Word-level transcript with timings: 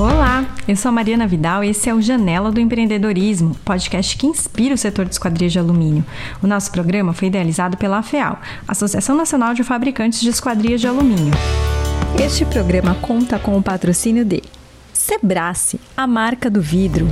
Olá, 0.00 0.46
eu 0.66 0.74
sou 0.76 0.88
a 0.88 0.92
Mariana 0.92 1.26
Vidal 1.26 1.62
e 1.62 1.68
esse 1.68 1.90
é 1.90 1.94
o 1.94 2.00
Janela 2.00 2.50
do 2.50 2.58
Empreendedorismo, 2.58 3.54
podcast 3.56 4.16
que 4.16 4.26
inspira 4.26 4.74
o 4.74 4.78
setor 4.78 5.04
de 5.04 5.10
esquadrias 5.10 5.52
de 5.52 5.58
alumínio. 5.58 6.02
O 6.42 6.46
nosso 6.46 6.72
programa 6.72 7.12
foi 7.12 7.28
idealizado 7.28 7.76
pela 7.76 7.98
AFEAL, 7.98 8.40
Associação 8.66 9.14
Nacional 9.14 9.52
de 9.52 9.62
Fabricantes 9.62 10.22
de 10.22 10.30
Esquadrias 10.30 10.80
de 10.80 10.86
Alumínio. 10.86 11.34
Este 12.18 12.46
programa 12.46 12.94
conta 12.94 13.38
com 13.38 13.58
o 13.58 13.62
patrocínio 13.62 14.24
de 14.24 14.42
Sebrace, 14.94 15.78
a 15.94 16.06
marca 16.06 16.48
do 16.48 16.62
vidro. 16.62 17.06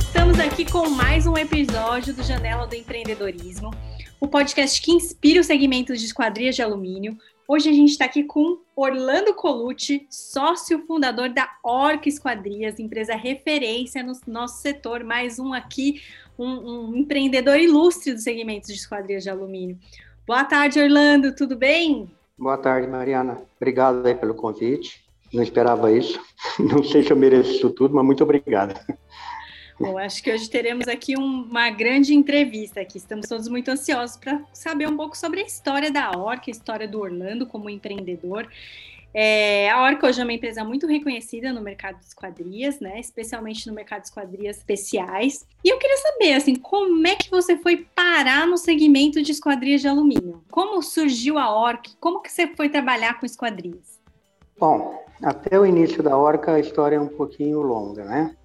Estamos 0.00 0.40
aqui 0.40 0.68
com 0.68 0.90
mais 0.90 1.24
um 1.24 1.38
episódio 1.38 2.12
do 2.12 2.24
Janela 2.24 2.66
do 2.66 2.74
Empreendedorismo, 2.74 3.70
o 4.18 4.26
podcast 4.26 4.82
que 4.82 4.90
inspira 4.90 5.40
o 5.40 5.44
segmento 5.44 5.96
de 5.96 6.04
esquadrias 6.04 6.56
de 6.56 6.62
alumínio, 6.62 7.16
Hoje 7.48 7.70
a 7.70 7.72
gente 7.72 7.90
está 7.90 8.06
aqui 8.06 8.24
com 8.24 8.58
Orlando 8.74 9.32
Colucci, 9.32 10.04
sócio 10.10 10.84
fundador 10.84 11.28
da 11.28 11.48
Orca 11.62 12.08
Esquadrias, 12.08 12.80
empresa 12.80 13.14
referência 13.14 14.02
no 14.02 14.14
nosso 14.26 14.60
setor, 14.60 15.04
mais 15.04 15.38
um 15.38 15.52
aqui, 15.52 16.02
um, 16.36 16.88
um 16.88 16.96
empreendedor 16.96 17.56
ilustre 17.56 18.12
do 18.12 18.18
segmento 18.18 18.66
de 18.66 18.72
esquadrias 18.72 19.22
de 19.22 19.30
alumínio. 19.30 19.78
Boa 20.26 20.44
tarde, 20.44 20.80
Orlando, 20.80 21.36
tudo 21.36 21.54
bem? 21.56 22.10
Boa 22.36 22.58
tarde, 22.58 22.88
Mariana. 22.88 23.40
Obrigado 23.60 24.04
aí 24.04 24.16
pelo 24.16 24.34
convite. 24.34 25.04
Não 25.32 25.40
esperava 25.40 25.92
isso. 25.92 26.20
Não 26.58 26.82
sei 26.82 27.04
se 27.04 27.12
eu 27.12 27.16
mereço 27.16 27.52
isso 27.52 27.70
tudo, 27.70 27.94
mas 27.94 28.04
muito 28.04 28.24
obrigado. 28.24 28.74
Bom, 29.78 29.98
acho 29.98 30.22
que 30.22 30.32
hoje 30.32 30.48
teremos 30.48 30.88
aqui 30.88 31.16
uma 31.16 31.68
grande 31.68 32.14
entrevista 32.14 32.80
aqui. 32.80 32.96
Estamos 32.96 33.28
todos 33.28 33.46
muito 33.46 33.70
ansiosos 33.70 34.16
para 34.16 34.40
saber 34.50 34.88
um 34.88 34.96
pouco 34.96 35.16
sobre 35.16 35.42
a 35.42 35.44
história 35.44 35.90
da 35.90 36.10
Orca, 36.12 36.44
a 36.48 36.50
história 36.50 36.88
do 36.88 36.98
Orlando 36.98 37.46
como 37.46 37.68
empreendedor. 37.68 38.48
É, 39.12 39.70
a 39.70 39.82
Orca 39.82 40.06
hoje 40.06 40.20
é 40.20 40.24
uma 40.24 40.32
empresa 40.32 40.64
muito 40.64 40.86
reconhecida 40.86 41.52
no 41.52 41.60
mercado 41.60 41.98
de 41.98 42.06
esquadrias, 42.06 42.80
né? 42.80 42.98
Especialmente 42.98 43.66
no 43.66 43.74
mercado 43.74 44.00
de 44.00 44.08
esquadrias 44.08 44.56
especiais. 44.56 45.46
E 45.62 45.68
eu 45.68 45.78
queria 45.78 45.96
saber, 45.98 46.32
assim, 46.34 46.54
como 46.54 47.06
é 47.06 47.14
que 47.14 47.30
você 47.30 47.58
foi 47.58 47.86
parar 47.94 48.46
no 48.46 48.56
segmento 48.56 49.22
de 49.22 49.32
esquadrias 49.32 49.82
de 49.82 49.88
alumínio? 49.88 50.42
Como 50.50 50.82
surgiu 50.82 51.38
a 51.38 51.54
Orca? 51.54 51.90
Como 52.00 52.22
que 52.22 52.32
você 52.32 52.46
foi 52.46 52.70
trabalhar 52.70 53.20
com 53.20 53.26
esquadrias? 53.26 54.00
Bom, 54.58 55.04
até 55.22 55.60
o 55.60 55.66
início 55.66 56.02
da 56.02 56.16
Orca 56.16 56.54
a 56.54 56.60
história 56.60 56.96
é 56.96 57.00
um 57.00 57.08
pouquinho 57.08 57.60
longa, 57.60 58.04
né? 58.04 58.36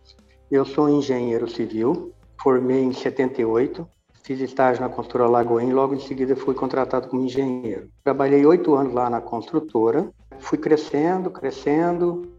Eu 0.52 0.66
sou 0.66 0.90
engenheiro 0.90 1.50
civil, 1.50 2.12
formei 2.44 2.84
em 2.84 2.92
78, 2.92 3.88
fiz 4.22 4.42
estágio 4.42 4.82
na 4.82 4.90
construtora 4.90 5.30
Lagoinha 5.30 5.72
e 5.72 5.74
logo 5.74 5.96
em 5.96 6.00
seguida 6.02 6.36
fui 6.36 6.54
contratado 6.54 7.08
como 7.08 7.24
engenheiro. 7.24 7.90
Trabalhei 8.04 8.46
oito 8.46 8.76
anos 8.76 8.94
lá 8.94 9.10
na 9.10 9.22
construtora, 9.22 10.12
fui 10.40 10.58
crescendo, 10.58 11.32
crescendo. 11.32 12.30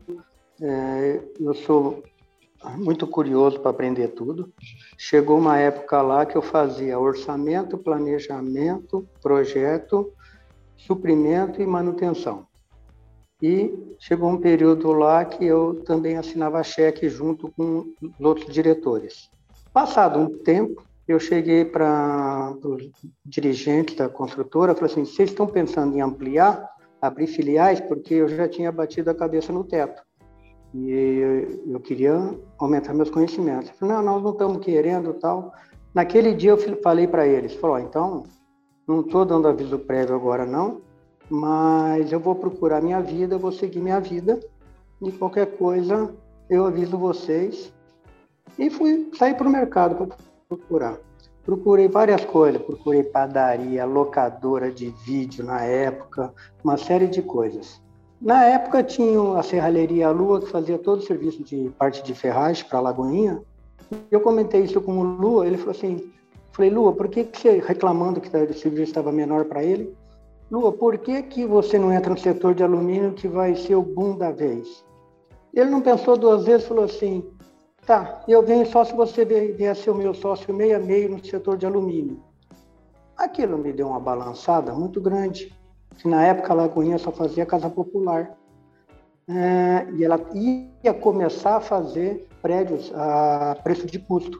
É, 0.60 1.22
eu 1.40 1.54
sou 1.54 2.02
muito 2.76 3.06
curioso 3.06 3.58
para 3.60 3.70
aprender 3.70 4.08
tudo. 4.08 4.52
Chegou 4.98 5.38
uma 5.38 5.56
época 5.56 6.02
lá 6.02 6.26
que 6.26 6.36
eu 6.36 6.42
fazia 6.42 6.98
orçamento, 6.98 7.78
planejamento, 7.78 9.08
projeto, 9.22 10.12
suprimento 10.76 11.62
e 11.62 11.66
manutenção. 11.66 12.46
E 13.42 13.74
chegou 13.98 14.30
um 14.30 14.38
período 14.38 14.92
lá 14.92 15.24
que 15.24 15.44
eu 15.44 15.82
também 15.84 16.16
assinava 16.16 16.62
cheque 16.62 17.08
junto 17.08 17.50
com 17.50 17.92
os 18.00 18.20
outros 18.24 18.54
diretores. 18.54 19.28
Passado 19.72 20.20
um 20.20 20.38
tempo, 20.38 20.80
eu 21.08 21.18
cheguei 21.18 21.64
para 21.64 22.54
os 22.62 22.88
dirigentes 23.26 23.96
da 23.96 24.08
construtora, 24.08 24.74
falei 24.74 24.92
assim, 24.92 25.04
vocês 25.04 25.30
estão 25.30 25.48
pensando 25.48 25.96
em 25.96 26.00
ampliar, 26.00 26.70
abrir 27.00 27.26
filiais? 27.26 27.80
Porque 27.80 28.14
eu 28.14 28.28
já 28.28 28.46
tinha 28.46 28.70
batido 28.70 29.10
a 29.10 29.14
cabeça 29.14 29.52
no 29.52 29.64
teto. 29.64 30.00
E 30.72 31.56
eu 31.66 31.80
queria 31.80 32.38
aumentar 32.58 32.94
meus 32.94 33.10
conhecimentos. 33.10 33.70
Eu 33.70 33.74
falei, 33.74 33.96
não, 33.96 34.02
nós 34.02 34.22
não 34.22 34.30
estamos 34.30 34.64
querendo 34.64 35.12
tal. 35.14 35.52
Naquele 35.92 36.32
dia 36.32 36.52
eu 36.52 36.80
falei 36.80 37.08
para 37.08 37.26
eles, 37.26 37.54
falou, 37.54 37.78
então, 37.78 38.22
não 38.86 39.00
estou 39.00 39.24
dando 39.24 39.48
aviso 39.48 39.78
prévio 39.80 40.14
agora 40.14 40.46
não, 40.46 40.80
mas 41.32 42.12
eu 42.12 42.20
vou 42.20 42.34
procurar 42.34 42.82
minha 42.82 43.00
vida, 43.00 43.38
vou 43.38 43.50
seguir 43.50 43.80
minha 43.80 43.98
vida 43.98 44.38
e 45.00 45.10
qualquer 45.10 45.56
coisa 45.56 46.14
eu 46.50 46.66
aviso 46.66 46.98
vocês. 46.98 47.72
E 48.58 48.68
fui 48.68 49.10
sair 49.16 49.34
para 49.34 49.48
o 49.48 49.50
mercado 49.50 49.94
para 49.94 50.14
procurar. 50.46 50.98
Procurei 51.42 51.88
várias 51.88 52.22
coisas, 52.22 52.60
procurei 52.60 53.02
padaria, 53.02 53.86
locadora 53.86 54.70
de 54.70 54.90
vídeo 55.06 55.42
na 55.42 55.62
época, 55.62 56.34
uma 56.62 56.76
série 56.76 57.06
de 57.06 57.22
coisas. 57.22 57.80
Na 58.20 58.44
época 58.44 58.82
tinha 58.82 59.38
a 59.38 59.42
Serralheria 59.42 60.10
Lua, 60.10 60.38
que 60.38 60.50
fazia 60.50 60.76
todo 60.76 60.98
o 60.98 61.06
serviço 61.06 61.42
de 61.42 61.72
parte 61.78 62.02
de 62.02 62.14
ferragem 62.14 62.66
para 62.66 62.78
a 62.78 62.82
Lagoinha. 62.82 63.40
Eu 64.10 64.20
comentei 64.20 64.60
isso 64.64 64.82
com 64.82 64.98
o 64.98 65.02
Lua, 65.02 65.46
ele 65.46 65.56
falou 65.56 65.72
assim, 65.72 66.12
falei, 66.52 66.70
Lua, 66.70 66.92
por 66.92 67.08
que, 67.08 67.24
que 67.24 67.40
você 67.40 67.58
reclamando 67.58 68.20
que 68.20 68.28
o 68.28 68.54
serviço 68.54 68.90
estava 68.90 69.10
menor 69.10 69.46
para 69.46 69.64
ele? 69.64 69.96
Lua, 70.52 70.70
por 70.70 70.98
que, 70.98 71.22
que 71.22 71.46
você 71.46 71.78
não 71.78 71.90
entra 71.90 72.10
no 72.10 72.18
setor 72.18 72.54
de 72.54 72.62
alumínio 72.62 73.14
que 73.14 73.26
vai 73.26 73.56
ser 73.56 73.74
o 73.74 73.80
boom 73.80 74.18
da 74.18 74.30
vez? 74.30 74.84
Ele 75.54 75.70
não 75.70 75.80
pensou 75.80 76.14
duas 76.14 76.44
vezes, 76.44 76.66
falou 76.66 76.84
assim, 76.84 77.24
tá, 77.86 78.22
eu 78.28 78.42
venho 78.42 78.66
só 78.66 78.84
se 78.84 78.94
você 78.94 79.24
vier 79.24 79.74
ser 79.74 79.88
o 79.88 79.94
meu 79.94 80.12
sócio 80.12 80.52
meio 80.52 80.76
a 80.76 80.78
meio 80.78 81.08
no 81.08 81.24
setor 81.24 81.56
de 81.56 81.64
alumínio. 81.64 82.22
Aquilo 83.16 83.56
me 83.56 83.72
deu 83.72 83.88
uma 83.88 83.98
balançada 83.98 84.74
muito 84.74 85.00
grande, 85.00 85.58
que 85.96 86.06
na 86.06 86.22
época 86.22 86.52
a 86.52 86.56
Lagoinha 86.56 86.98
só 86.98 87.10
fazia 87.10 87.46
casa 87.46 87.70
popular. 87.70 88.36
É, 89.26 89.86
e 89.94 90.04
ela 90.04 90.20
ia 90.34 90.92
começar 90.92 91.56
a 91.56 91.60
fazer 91.62 92.28
prédios 92.42 92.92
a 92.94 93.56
preço 93.64 93.86
de 93.86 93.98
custo. 93.98 94.38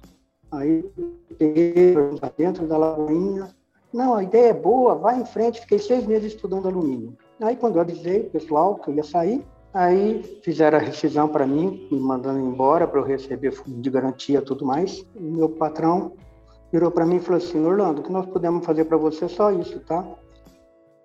Aí, 0.50 0.84
dentro 2.36 2.66
da 2.66 2.76
Lagoinha, 2.76 3.48
não, 3.92 4.14
a 4.14 4.22
ideia 4.22 4.50
é 4.50 4.54
boa, 4.54 4.94
vai 4.94 5.20
em 5.20 5.24
frente. 5.24 5.60
Fiquei 5.60 5.78
seis 5.78 6.06
meses 6.06 6.32
estudando 6.32 6.68
alumínio. 6.68 7.16
Aí, 7.40 7.56
quando 7.56 7.76
eu 7.76 7.82
avisei 7.82 8.20
o 8.20 8.30
pessoal 8.30 8.76
que 8.76 8.90
eu 8.90 8.94
ia 8.94 9.02
sair, 9.02 9.44
aí 9.74 10.40
fizeram 10.42 10.78
a 10.78 10.80
rescisão 10.80 11.28
para 11.28 11.46
mim, 11.46 11.88
me 11.90 12.00
mandando 12.00 12.40
embora 12.40 12.86
para 12.86 13.00
eu 13.00 13.04
receber 13.04 13.50
fundo 13.52 13.80
de 13.80 13.90
garantia 13.90 14.38
e 14.38 14.42
tudo 14.42 14.64
mais. 14.64 15.04
E 15.14 15.22
meu 15.22 15.48
patrão 15.48 16.12
virou 16.72 16.90
para 16.90 17.04
mim 17.04 17.16
e 17.16 17.20
falou 17.20 17.38
assim: 17.38 17.64
Orlando, 17.64 18.00
o 18.00 18.04
que 18.04 18.12
nós 18.12 18.26
podemos 18.26 18.64
fazer 18.64 18.86
para 18.86 18.96
você 18.96 19.26
é 19.26 19.28
só 19.28 19.52
isso, 19.52 19.80
tá? 19.80 20.04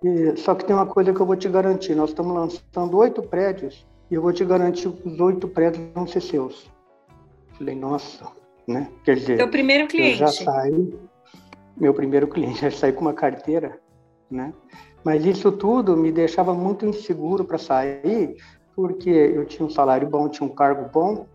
E, 0.02 0.36
só 0.36 0.54
que 0.54 0.64
tem 0.64 0.74
uma 0.74 0.86
coisa 0.86 1.12
que 1.12 1.20
eu 1.20 1.26
vou 1.26 1.36
te 1.36 1.48
garantir: 1.48 1.94
nós 1.94 2.10
estamos 2.10 2.34
lançando 2.34 2.96
oito 2.96 3.22
prédios 3.22 3.86
e 4.10 4.14
eu 4.14 4.22
vou 4.22 4.32
te 4.32 4.44
garantir 4.44 4.90
que 4.90 5.08
os 5.08 5.20
oito 5.20 5.48
prédios 5.48 5.86
vão 5.94 6.06
ser 6.06 6.22
seus. 6.22 6.70
Falei, 7.58 7.74
nossa, 7.74 8.26
né? 8.66 8.88
Quer 9.04 9.16
dizer, 9.16 9.36
Seu 9.36 9.48
primeiro 9.48 9.88
cliente. 9.88 10.22
Eu 10.22 10.28
já 10.28 10.28
saí, 10.28 10.94
meu 11.80 11.94
primeiro 11.94 12.26
cliente, 12.26 12.64
eu 12.64 12.72
saí 12.72 12.92
com 12.92 13.02
uma 13.02 13.12
carteira, 13.12 13.80
né? 14.30 14.52
Mas 15.04 15.24
isso 15.24 15.52
tudo 15.52 15.96
me 15.96 16.10
deixava 16.10 16.52
muito 16.52 16.84
inseguro 16.84 17.44
para 17.44 17.58
sair, 17.58 18.36
porque 18.74 19.10
eu 19.10 19.44
tinha 19.46 19.66
um 19.66 19.70
salário 19.70 20.08
bom, 20.08 20.28
tinha 20.28 20.46
um 20.46 20.54
cargo 20.54 20.88
bom. 20.92 21.26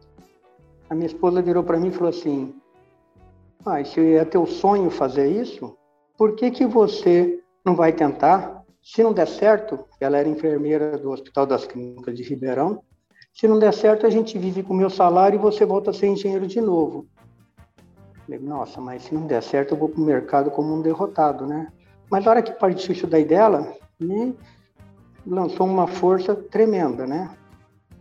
A 0.90 0.96
minha 0.96 1.08
esposa 1.08 1.42
virou 1.42 1.64
para 1.64 1.80
mim 1.80 1.88
e 1.88 1.92
falou 1.92 2.10
assim: 2.10 2.54
ah, 3.66 3.84
se 3.84 4.16
é 4.16 4.26
teu 4.26 4.46
sonho 4.46 4.90
fazer 4.90 5.28
isso, 5.28 5.78
por 6.18 6.36
que, 6.36 6.52
que 6.52 6.66
você 6.66 7.42
não 7.66 7.76
vai 7.76 7.94
tentar? 7.94 8.64
Se 8.82 9.02
não 9.02 9.14
der 9.14 9.28
certo, 9.28 9.80
ela 10.00 10.18
era 10.18 10.28
enfermeira 10.28 10.98
do 10.98 11.10
Hospital 11.12 11.46
das 11.46 11.66
Clínicas 11.66 12.16
de 12.16 12.24
Ribeirão, 12.24 12.84
se 13.34 13.48
não 13.48 13.58
der 13.58 13.74
certo, 13.74 14.06
a 14.06 14.10
gente 14.12 14.38
vive 14.38 14.62
com 14.62 14.74
o 14.74 14.78
meu 14.78 14.92
salário 14.92 15.38
e 15.38 15.42
você 15.42 15.66
volta 15.66 15.90
a 15.90 15.94
ser 15.94 16.08
engenheiro 16.08 16.46
de 16.46 16.62
novo. 16.62 17.08
Falei, 18.26 18.40
nossa, 18.40 18.80
mas 18.80 19.04
se 19.04 19.14
não 19.14 19.28
der 19.28 19.44
certo, 19.44 19.74
eu 19.74 19.78
vou 19.78 19.90
para 19.90 20.02
o 20.02 20.06
mercado 20.06 20.50
como 20.50 20.74
um 20.74 20.82
derrotado, 20.82 21.46
né? 21.46 21.72
Mas 22.10 22.24
na 22.24 22.32
hora 22.32 22.42
que 22.42 22.54
partiu 22.54 22.94
isso 22.94 23.06
daí 23.06 23.26
dela, 23.26 23.76
me 24.00 24.36
lançou 25.28 25.68
uma 25.68 25.88
força 25.88 26.36
tremenda, 26.36 27.06
né? 27.06 27.30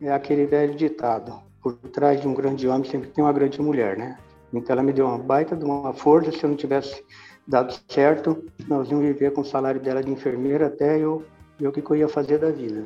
É 0.00 0.12
aquele 0.12 0.46
velho 0.46 0.74
ditado: 0.74 1.40
por 1.60 1.74
trás 1.74 2.20
de 2.20 2.28
um 2.28 2.34
grande 2.34 2.68
homem 2.68 2.88
sempre 2.88 3.10
tem 3.10 3.24
uma 3.24 3.32
grande 3.32 3.60
mulher, 3.60 3.96
né? 3.96 4.16
Então 4.52 4.74
ela 4.74 4.82
me 4.82 4.92
deu 4.92 5.06
uma 5.06 5.18
baita 5.18 5.56
de 5.56 5.64
uma 5.64 5.92
força. 5.92 6.30
Se 6.30 6.44
eu 6.44 6.50
não 6.50 6.56
tivesse 6.56 7.02
dado 7.46 7.74
certo, 7.88 8.44
nós 8.68 8.90
íamos 8.90 9.06
viver 9.06 9.32
com 9.32 9.40
o 9.40 9.44
salário 9.44 9.80
dela 9.80 10.02
de 10.02 10.10
enfermeira 10.10 10.66
até 10.66 10.98
eu 10.98 11.24
ver 11.58 11.66
o 11.66 11.72
que 11.72 11.80
eu 11.80 11.96
ia 11.96 12.08
fazer 12.08 12.38
da 12.38 12.50
vida. 12.50 12.84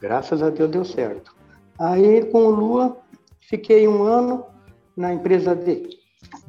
Graças 0.00 0.42
a 0.42 0.50
Deus 0.50 0.70
deu 0.70 0.84
certo. 0.84 1.34
Aí 1.78 2.26
com 2.26 2.44
o 2.46 2.50
Lua, 2.50 2.98
fiquei 3.40 3.86
um 3.88 4.02
ano 4.02 4.44
na 4.96 5.14
empresa 5.14 5.54
dele 5.54 5.97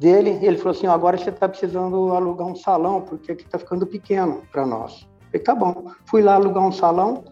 dele, 0.00 0.38
ele 0.40 0.56
falou 0.56 0.70
assim, 0.70 0.86
agora 0.86 1.18
você 1.18 1.28
está 1.28 1.46
precisando 1.46 2.14
alugar 2.14 2.46
um 2.46 2.56
salão, 2.56 3.02
porque 3.02 3.32
aqui 3.32 3.44
está 3.44 3.58
ficando 3.58 3.86
pequeno 3.86 4.42
para 4.50 4.64
nós. 4.64 5.06
Eu 5.24 5.26
falei, 5.26 5.44
tá 5.44 5.54
bom. 5.54 5.92
Fui 6.06 6.22
lá 6.22 6.36
alugar 6.36 6.66
um 6.66 6.72
salão, 6.72 7.22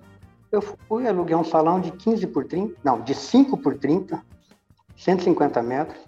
eu 0.52 0.60
fui 0.60 1.08
aluguei 1.08 1.34
um 1.34 1.42
salão 1.42 1.80
de 1.80 1.90
15 1.90 2.26
por 2.26 2.44
30, 2.44 2.74
não, 2.84 3.00
de 3.00 3.14
5 3.14 3.56
por 3.56 3.78
30, 3.78 4.22
150 4.94 5.62
metros. 5.62 5.98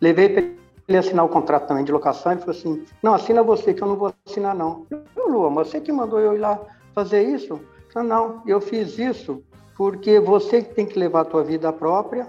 Levei 0.00 0.28
para 0.28 0.42
ele 0.88 0.98
assinar 0.98 1.24
o 1.24 1.28
contrato 1.28 1.68
também 1.68 1.84
de 1.84 1.92
locação, 1.92 2.32
ele 2.32 2.40
falou 2.40 2.56
assim, 2.56 2.84
não, 3.00 3.14
assina 3.14 3.40
você, 3.40 3.72
que 3.72 3.80
eu 3.80 3.86
não 3.86 3.96
vou 3.96 4.12
assinar 4.26 4.56
não. 4.56 4.84
Eu, 4.90 5.28
Lua, 5.28 5.48
você 5.50 5.80
que 5.80 5.92
mandou 5.92 6.18
eu 6.18 6.34
ir 6.34 6.38
lá 6.38 6.60
fazer 6.92 7.22
isso? 7.22 7.60
Falei, 7.92 8.08
não, 8.08 8.42
eu 8.44 8.60
fiz 8.60 8.98
isso 8.98 9.40
porque 9.76 10.18
você 10.18 10.62
tem 10.62 10.84
que 10.84 10.98
levar 10.98 11.20
a 11.20 11.24
tua 11.24 11.44
vida 11.44 11.72
própria, 11.72 12.28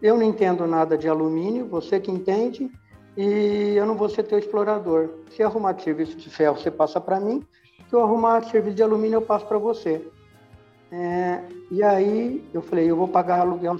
eu 0.00 0.16
não 0.16 0.22
entendo 0.22 0.66
nada 0.68 0.96
de 0.96 1.08
alumínio, 1.08 1.66
você 1.66 1.98
que 1.98 2.10
entende, 2.10 2.70
e 3.18 3.74
eu 3.74 3.84
não 3.84 3.96
vou 3.96 4.08
ser 4.08 4.22
teu 4.22 4.38
explorador. 4.38 5.08
Se 5.34 5.42
arrumar 5.42 5.76
serviço 5.80 6.16
de 6.16 6.30
ferro, 6.30 6.56
você 6.56 6.70
passa 6.70 7.00
para 7.00 7.18
mim, 7.18 7.44
se 7.88 7.92
eu 7.92 8.00
arrumar 8.00 8.44
serviço 8.44 8.76
de 8.76 8.82
alumínio, 8.82 9.16
eu 9.16 9.22
passo 9.22 9.44
para 9.44 9.58
você. 9.58 10.06
É, 10.92 11.42
e 11.68 11.82
aí 11.82 12.48
eu 12.54 12.62
falei, 12.62 12.88
eu 12.88 12.94
vou 12.94 13.08
pagar 13.08 13.40
aluguel 13.40 13.76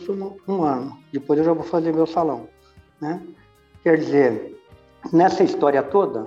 um, 0.49 0.63
ano, 0.65 0.99
depois 1.13 1.39
eu 1.39 1.45
já 1.45 1.53
vou 1.53 1.63
fazer 1.63 1.95
meu 1.95 2.05
salão. 2.05 2.49
Né? 3.01 3.23
Quer 3.85 3.99
dizer, 3.99 4.61
nessa 5.13 5.45
história 5.45 5.85
toda, 5.85 6.27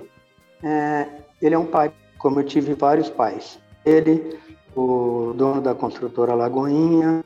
é, 0.62 1.06
ele 1.42 1.54
é 1.54 1.58
um 1.58 1.66
pai, 1.66 1.92
como 2.16 2.40
eu 2.40 2.44
tive 2.44 2.72
vários 2.72 3.10
pais. 3.10 3.58
Ele, 3.84 4.38
o 4.74 5.34
dono 5.36 5.60
da 5.60 5.74
construtora 5.74 6.34
Lagoinha, 6.34 7.22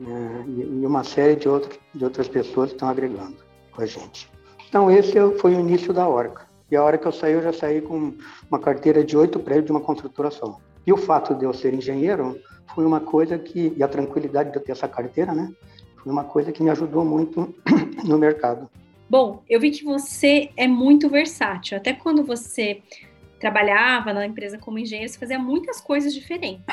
é, 0.00 0.44
e 0.48 0.86
uma 0.86 1.04
série 1.04 1.36
de, 1.36 1.46
outro, 1.46 1.78
de 1.94 2.04
outras 2.04 2.26
pessoas 2.26 2.70
estão 2.70 2.88
agregando 2.88 3.36
com 3.70 3.82
a 3.82 3.86
gente. 3.86 4.34
Então, 4.68 4.90
esse 4.90 5.12
foi 5.38 5.54
o 5.54 5.60
início 5.60 5.92
da 5.92 6.08
Orca. 6.08 6.46
E 6.70 6.76
a 6.76 6.82
hora 6.82 6.98
que 6.98 7.06
eu 7.06 7.12
saí, 7.12 7.32
eu 7.32 7.42
já 7.42 7.52
saí 7.52 7.80
com 7.80 8.12
uma 8.50 8.58
carteira 8.58 9.04
de 9.04 9.16
oito 9.16 9.38
prédios 9.38 9.66
de 9.66 9.72
uma 9.72 9.80
construtora 9.80 10.30
só. 10.30 10.58
E 10.86 10.92
o 10.92 10.96
fato 10.96 11.34
de 11.34 11.44
eu 11.44 11.52
ser 11.52 11.72
engenheiro 11.74 12.38
foi 12.74 12.84
uma 12.84 13.00
coisa 13.00 13.38
que, 13.38 13.72
e 13.76 13.82
a 13.82 13.88
tranquilidade 13.88 14.50
de 14.50 14.56
eu 14.56 14.62
ter 14.62 14.72
essa 14.72 14.88
carteira, 14.88 15.32
né? 15.32 15.52
Foi 16.02 16.12
uma 16.12 16.24
coisa 16.24 16.52
que 16.52 16.62
me 16.62 16.70
ajudou 16.70 17.04
muito 17.04 17.54
no 18.04 18.18
mercado. 18.18 18.68
Bom, 19.08 19.42
eu 19.48 19.60
vi 19.60 19.70
que 19.70 19.84
você 19.84 20.50
é 20.56 20.66
muito 20.66 21.08
versátil. 21.08 21.76
Até 21.76 21.92
quando 21.92 22.24
você 22.24 22.82
trabalhava 23.38 24.12
na 24.12 24.26
empresa 24.26 24.58
como 24.58 24.78
engenheiro, 24.78 25.12
você 25.12 25.18
fazia 25.18 25.38
muitas 25.38 25.80
coisas 25.80 26.12
diferentes. 26.12 26.64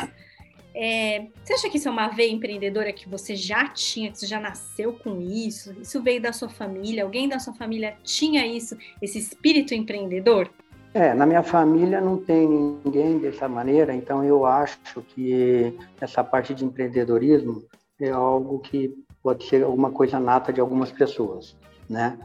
É, 0.76 1.28
você 1.44 1.54
acha 1.54 1.70
que 1.70 1.78
isso 1.78 1.88
é 1.88 1.92
uma 1.92 2.08
veia 2.08 2.32
empreendedora 2.32 2.92
que 2.92 3.08
você 3.08 3.36
já 3.36 3.68
tinha, 3.70 4.12
que 4.12 4.18
você 4.18 4.26
já 4.26 4.40
nasceu 4.40 4.94
com 4.94 5.22
isso? 5.22 5.76
Isso 5.80 6.02
veio 6.02 6.22
da 6.22 6.34
sua 6.34 6.50
família? 6.50 7.04
Alguém 7.04 7.30
da 7.30 7.38
sua 7.38 7.54
família 7.54 7.96
tinha 8.04 8.46
isso, 8.46 8.76
esse 9.02 9.20
espírito 9.20 9.74
empreendedor? 9.74 10.50
É, 10.94 11.14
na 11.14 11.26
minha 11.26 11.44
família 11.44 12.00
não 12.00 12.18
tem 12.18 12.48
ninguém 12.48 13.18
dessa 13.18 13.48
maneira, 13.48 13.96
então 13.96 14.24
eu 14.24 14.46
acho 14.46 15.02
que 15.10 15.76
essa 16.00 16.24
parte 16.24 16.54
de 16.54 16.66
empreendedorismo 16.66 17.64
é 18.00 18.12
algo 18.12 18.60
que 18.60 18.94
pode 19.22 19.46
ser 19.46 19.64
alguma 19.64 19.92
coisa 19.92 20.20
nata 20.20 20.54
de 20.54 20.60
algumas 20.60 20.92
pessoas, 20.92 21.56
né? 21.90 22.20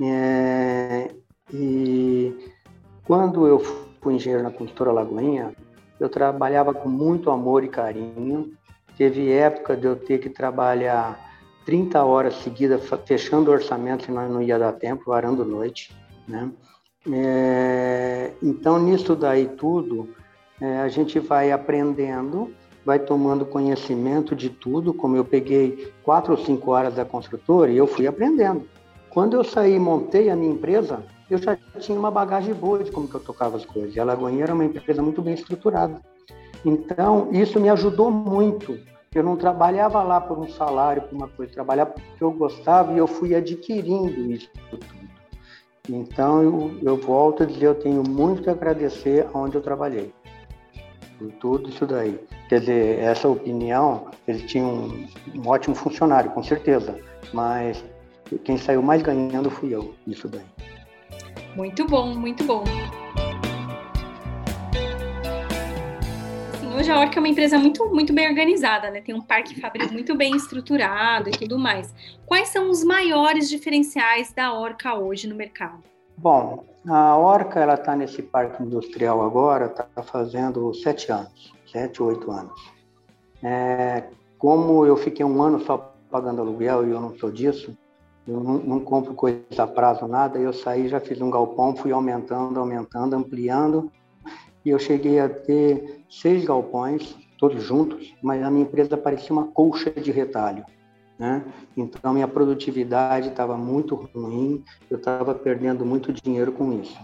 É, 0.00 1.10
e 1.52 2.52
quando 3.04 3.46
eu 3.46 3.58
fui 4.00 4.14
engenheiro 4.14 4.44
na 4.44 4.50
construtora 4.50 4.92
Lagoinha, 4.92 5.52
eu 5.98 6.08
trabalhava 6.08 6.74
com 6.74 6.88
muito 6.88 7.30
amor 7.30 7.64
e 7.64 7.68
carinho. 7.68 8.52
Teve 8.96 9.30
época 9.30 9.76
de 9.76 9.86
eu 9.86 9.96
ter 9.96 10.18
que 10.18 10.30
trabalhar 10.30 11.18
30 11.64 12.02
horas 12.04 12.34
seguidas, 12.36 12.88
fechando 13.04 13.50
orçamento, 13.50 14.04
senão 14.04 14.28
não 14.28 14.42
ia 14.42 14.58
dar 14.58 14.72
tempo, 14.72 15.04
varando 15.06 15.44
noite, 15.44 15.94
né? 16.26 16.50
É, 17.12 18.32
então, 18.42 18.78
nisso 18.78 19.14
daí 19.14 19.46
tudo, 19.46 20.08
é, 20.60 20.78
a 20.78 20.88
gente 20.88 21.18
vai 21.18 21.52
aprendendo, 21.52 22.52
vai 22.84 22.98
tomando 22.98 23.44
conhecimento 23.44 24.34
de 24.34 24.50
tudo, 24.50 24.94
como 24.94 25.16
eu 25.16 25.24
peguei 25.24 25.92
quatro 26.02 26.32
ou 26.32 26.38
cinco 26.38 26.70
horas 26.70 26.94
da 26.94 27.04
construtora 27.04 27.70
e 27.70 27.76
eu 27.76 27.86
fui 27.86 28.06
aprendendo. 28.06 28.68
Quando 29.10 29.34
eu 29.34 29.44
saí 29.44 29.74
e 29.74 29.78
montei 29.78 30.30
a 30.30 30.36
minha 30.36 30.52
empresa, 30.52 31.04
eu 31.28 31.38
já 31.38 31.56
tinha 31.78 31.98
uma 31.98 32.10
bagagem 32.10 32.54
boa 32.54 32.82
de 32.82 32.90
como 32.90 33.08
que 33.08 33.14
eu 33.14 33.20
tocava 33.20 33.56
as 33.56 33.64
coisas. 33.64 33.94
E 33.94 34.00
a 34.00 34.04
Lagoinha 34.04 34.44
era 34.44 34.54
uma 34.54 34.64
empresa 34.64 35.02
muito 35.02 35.20
bem 35.20 35.34
estruturada. 35.34 36.00
Então, 36.64 37.28
isso 37.32 37.60
me 37.60 37.68
ajudou 37.68 38.10
muito. 38.10 38.78
Eu 39.14 39.22
não 39.22 39.36
trabalhava 39.36 40.02
lá 40.02 40.20
por 40.20 40.38
um 40.38 40.48
salário, 40.48 41.02
por 41.02 41.16
uma 41.16 41.28
coisa, 41.28 41.52
trabalhava 41.52 41.90
porque 41.90 42.22
eu 42.22 42.30
gostava 42.30 42.92
e 42.92 42.98
eu 42.98 43.06
fui 43.06 43.34
adquirindo 43.34 44.30
isso 44.30 44.50
tudo. 44.70 44.86
Então, 45.88 46.42
eu, 46.42 46.78
eu 46.82 46.96
volto 46.96 47.42
a 47.42 47.46
dizer, 47.46 47.66
eu 47.66 47.74
tenho 47.74 48.02
muito 48.02 48.48
a 48.48 48.52
agradecer 48.52 49.26
aonde 49.32 49.56
eu 49.56 49.62
trabalhei. 49.62 50.12
Por 51.18 51.32
tudo 51.32 51.70
isso 51.70 51.86
daí. 51.86 52.20
Quer 52.48 52.60
dizer, 52.60 52.98
essa 52.98 53.28
opinião, 53.28 54.08
eles 54.28 54.42
tinham 54.42 54.68
um, 54.68 55.06
um 55.36 55.48
ótimo 55.48 55.74
funcionário, 55.74 56.30
com 56.32 56.42
certeza. 56.42 56.98
Mas 57.32 57.82
quem 58.44 58.58
saiu 58.58 58.82
mais 58.82 59.02
ganhando 59.02 59.50
fui 59.50 59.74
eu, 59.74 59.94
isso 60.06 60.28
daí. 60.28 60.44
Muito 61.54 61.86
bom, 61.86 62.14
muito 62.14 62.44
bom. 62.44 62.64
Assim, 66.54 66.74
hoje 66.74 66.90
a 66.90 66.98
Orca 67.00 67.18
é 67.18 67.20
uma 67.20 67.28
empresa 67.28 67.58
muito, 67.58 67.86
muito 67.86 68.12
bem 68.12 68.28
organizada, 68.28 68.90
né? 68.90 69.00
Tem 69.00 69.14
um 69.14 69.20
parque 69.20 69.60
fabril 69.60 69.90
muito 69.92 70.14
bem 70.14 70.36
estruturado 70.36 71.28
e 71.28 71.32
tudo 71.32 71.58
mais. 71.58 71.94
Quais 72.26 72.48
são 72.48 72.70
os 72.70 72.84
maiores 72.84 73.48
diferenciais 73.48 74.32
da 74.32 74.52
Orca 74.52 74.94
hoje 74.94 75.26
no 75.26 75.34
mercado? 75.34 75.82
Bom, 76.18 76.64
a 76.88 77.16
Orca 77.16 77.60
ela 77.60 77.74
está 77.74 77.94
nesse 77.94 78.22
parque 78.22 78.62
industrial 78.62 79.22
agora, 79.22 79.66
está 79.66 80.02
fazendo 80.02 80.72
sete 80.74 81.10
anos, 81.12 81.52
sete, 81.70 82.02
oito 82.02 82.30
anos. 82.30 82.76
É, 83.42 84.04
como 84.38 84.86
eu 84.86 84.96
fiquei 84.96 85.24
um 85.24 85.42
ano 85.42 85.60
só 85.60 85.94
pagando 86.10 86.40
aluguel 86.40 86.86
e 86.86 86.90
eu 86.90 87.00
não 87.00 87.16
sou 87.18 87.30
disso, 87.30 87.76
eu 88.26 88.42
não, 88.42 88.58
não, 88.58 88.80
compro 88.80 89.14
coisa 89.14 89.40
a 89.58 89.66
prazo, 89.66 90.06
nada. 90.08 90.38
Eu 90.38 90.52
saí, 90.52 90.88
já 90.88 90.98
fiz 90.98 91.20
um 91.20 91.30
galpão, 91.30 91.76
fui 91.76 91.92
aumentando, 91.92 92.58
aumentando, 92.58 93.14
ampliando. 93.14 93.90
E 94.64 94.70
eu 94.70 94.78
cheguei 94.78 95.20
a 95.20 95.28
ter 95.28 96.04
seis 96.10 96.44
galpões, 96.44 97.16
todos 97.38 97.62
juntos, 97.62 98.14
mas 98.20 98.42
a 98.42 98.50
minha 98.50 98.64
empresa 98.64 98.96
parecia 98.96 99.32
uma 99.32 99.46
colcha 99.46 99.90
de 99.90 100.10
retalho. 100.10 100.64
Né? 101.18 101.44
Então, 101.76 102.12
minha 102.12 102.26
produtividade 102.26 103.28
estava 103.28 103.56
muito 103.56 103.94
ruim, 103.94 104.62
eu 104.90 104.98
estava 104.98 105.34
perdendo 105.34 105.86
muito 105.86 106.12
dinheiro 106.12 106.50
com 106.52 106.72
isso. 106.72 106.98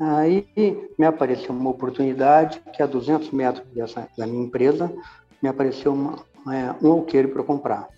Aí 0.00 0.46
me 0.98 1.04
apareceu 1.04 1.54
uma 1.54 1.70
oportunidade 1.70 2.62
que 2.72 2.82
a 2.82 2.86
200 2.86 3.30
metros 3.32 3.66
dessa, 3.74 4.08
da 4.16 4.26
minha 4.26 4.44
empresa 4.44 4.92
me 5.42 5.48
apareceu 5.48 5.92
uma, 5.92 6.16
é, 6.52 6.74
um 6.82 6.92
alqueire 6.92 7.28
para 7.28 7.42
comprar. 7.42 7.88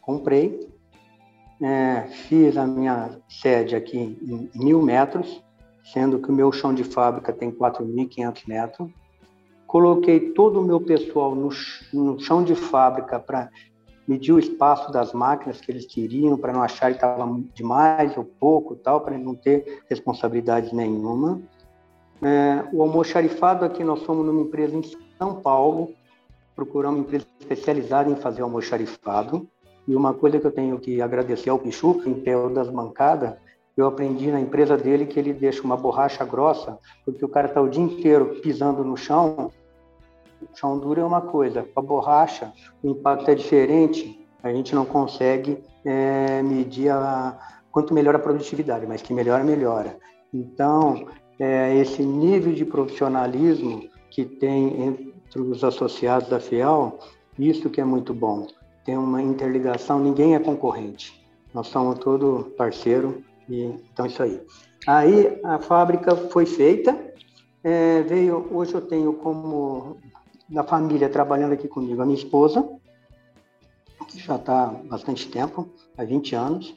Comprei, 0.00 0.68
é, 1.60 2.02
fiz 2.08 2.56
a 2.56 2.66
minha 2.66 3.10
sede 3.28 3.74
aqui 3.74 3.98
em 3.98 4.50
mil 4.54 4.82
metros, 4.82 5.42
sendo 5.92 6.18
que 6.18 6.30
o 6.30 6.32
meu 6.32 6.52
chão 6.52 6.72
de 6.72 6.84
fábrica 6.84 7.32
tem 7.32 7.50
4.500 7.50 8.42
metros. 8.46 8.90
Coloquei 9.66 10.32
todo 10.32 10.60
o 10.60 10.64
meu 10.64 10.80
pessoal 10.80 11.34
no, 11.34 11.50
no 11.92 12.18
chão 12.20 12.42
de 12.42 12.54
fábrica 12.54 13.18
para 13.18 13.50
medir 14.06 14.32
o 14.32 14.38
espaço 14.38 14.90
das 14.90 15.12
máquinas 15.12 15.60
que 15.60 15.70
eles 15.70 15.84
queriam, 15.84 16.38
para 16.38 16.52
não 16.52 16.62
achar 16.62 16.88
que 16.90 16.96
estava 16.96 17.28
demais 17.54 18.16
ou 18.16 18.24
pouco, 18.24 18.74
tal, 18.74 19.02
para 19.02 19.18
não 19.18 19.34
ter 19.34 19.82
responsabilidade 19.88 20.74
nenhuma. 20.74 21.42
É, 22.22 22.64
o 22.72 22.82
almoxarifado 22.82 23.64
aqui, 23.64 23.84
nós 23.84 24.00
somos 24.00 24.24
numa 24.24 24.40
empresa 24.40 24.74
em 24.74 24.82
São 25.18 25.34
Paulo, 25.42 25.92
procuramos 26.56 27.00
uma 27.00 27.06
empresa 27.06 27.26
especializada 27.38 28.10
em 28.10 28.16
fazer 28.16 28.40
almoxarifado. 28.42 29.46
E 29.88 29.96
uma 29.96 30.12
coisa 30.12 30.38
que 30.38 30.46
eu 30.46 30.52
tenho 30.52 30.78
que 30.78 31.00
agradecer 31.00 31.48
ao 31.48 31.58
Pichu, 31.58 31.94
que 31.94 32.28
é 32.28 32.36
o 32.36 32.50
das 32.50 32.68
bancadas, 32.68 33.32
eu 33.74 33.86
aprendi 33.86 34.30
na 34.30 34.38
empresa 34.38 34.76
dele 34.76 35.06
que 35.06 35.18
ele 35.18 35.32
deixa 35.32 35.62
uma 35.62 35.78
borracha 35.78 36.26
grossa, 36.26 36.78
porque 37.06 37.24
o 37.24 37.28
cara 37.28 37.46
está 37.48 37.62
o 37.62 37.70
dia 37.70 37.82
inteiro 37.82 38.38
pisando 38.42 38.84
no 38.84 38.98
chão. 38.98 39.50
O 40.42 40.56
chão 40.56 40.78
duro 40.78 41.00
é 41.00 41.04
uma 41.04 41.22
coisa, 41.22 41.62
com 41.62 41.80
a 41.80 41.82
borracha 41.82 42.52
o 42.82 42.90
impacto 42.90 43.30
é 43.30 43.34
diferente, 43.34 44.26
a 44.42 44.52
gente 44.52 44.74
não 44.74 44.84
consegue 44.84 45.58
é, 45.86 46.42
medir 46.42 46.90
a, 46.90 47.38
quanto 47.72 47.94
melhor 47.94 48.14
a 48.14 48.18
produtividade, 48.18 48.86
mas 48.86 49.00
que 49.00 49.14
melhora, 49.14 49.42
melhora. 49.42 49.96
Então, 50.34 51.06
é, 51.40 51.74
esse 51.76 52.02
nível 52.02 52.52
de 52.52 52.64
profissionalismo 52.66 53.88
que 54.10 54.26
tem 54.26 54.82
entre 54.82 55.14
os 55.40 55.64
associados 55.64 56.28
da 56.28 56.38
FIAL, 56.38 56.98
isso 57.38 57.70
que 57.70 57.80
é 57.80 57.84
muito 57.84 58.12
bom 58.12 58.46
tem 58.88 58.96
uma 58.96 59.20
interligação, 59.20 60.00
ninguém 60.00 60.34
é 60.34 60.38
concorrente. 60.38 61.22
Nós 61.52 61.66
somos 61.66 61.98
todo 61.98 62.54
parceiro 62.56 63.22
e 63.46 63.64
então 63.64 64.06
é 64.06 64.08
isso 64.08 64.22
aí. 64.22 64.40
Aí 64.86 65.38
a 65.44 65.58
fábrica 65.58 66.16
foi 66.16 66.46
feita, 66.46 66.98
é, 67.62 68.00
veio 68.00 68.48
hoje 68.50 68.72
eu 68.72 68.80
tenho 68.80 69.12
como 69.12 69.98
da 70.48 70.64
família 70.64 71.06
trabalhando 71.10 71.52
aqui 71.52 71.68
comigo 71.68 72.00
a 72.00 72.06
minha 72.06 72.16
esposa, 72.16 72.66
que 74.08 74.18
já 74.18 74.36
está 74.36 74.62
há 74.62 74.66
bastante 74.68 75.28
tempo, 75.28 75.68
há 75.98 76.02
20 76.02 76.34
anos. 76.34 76.74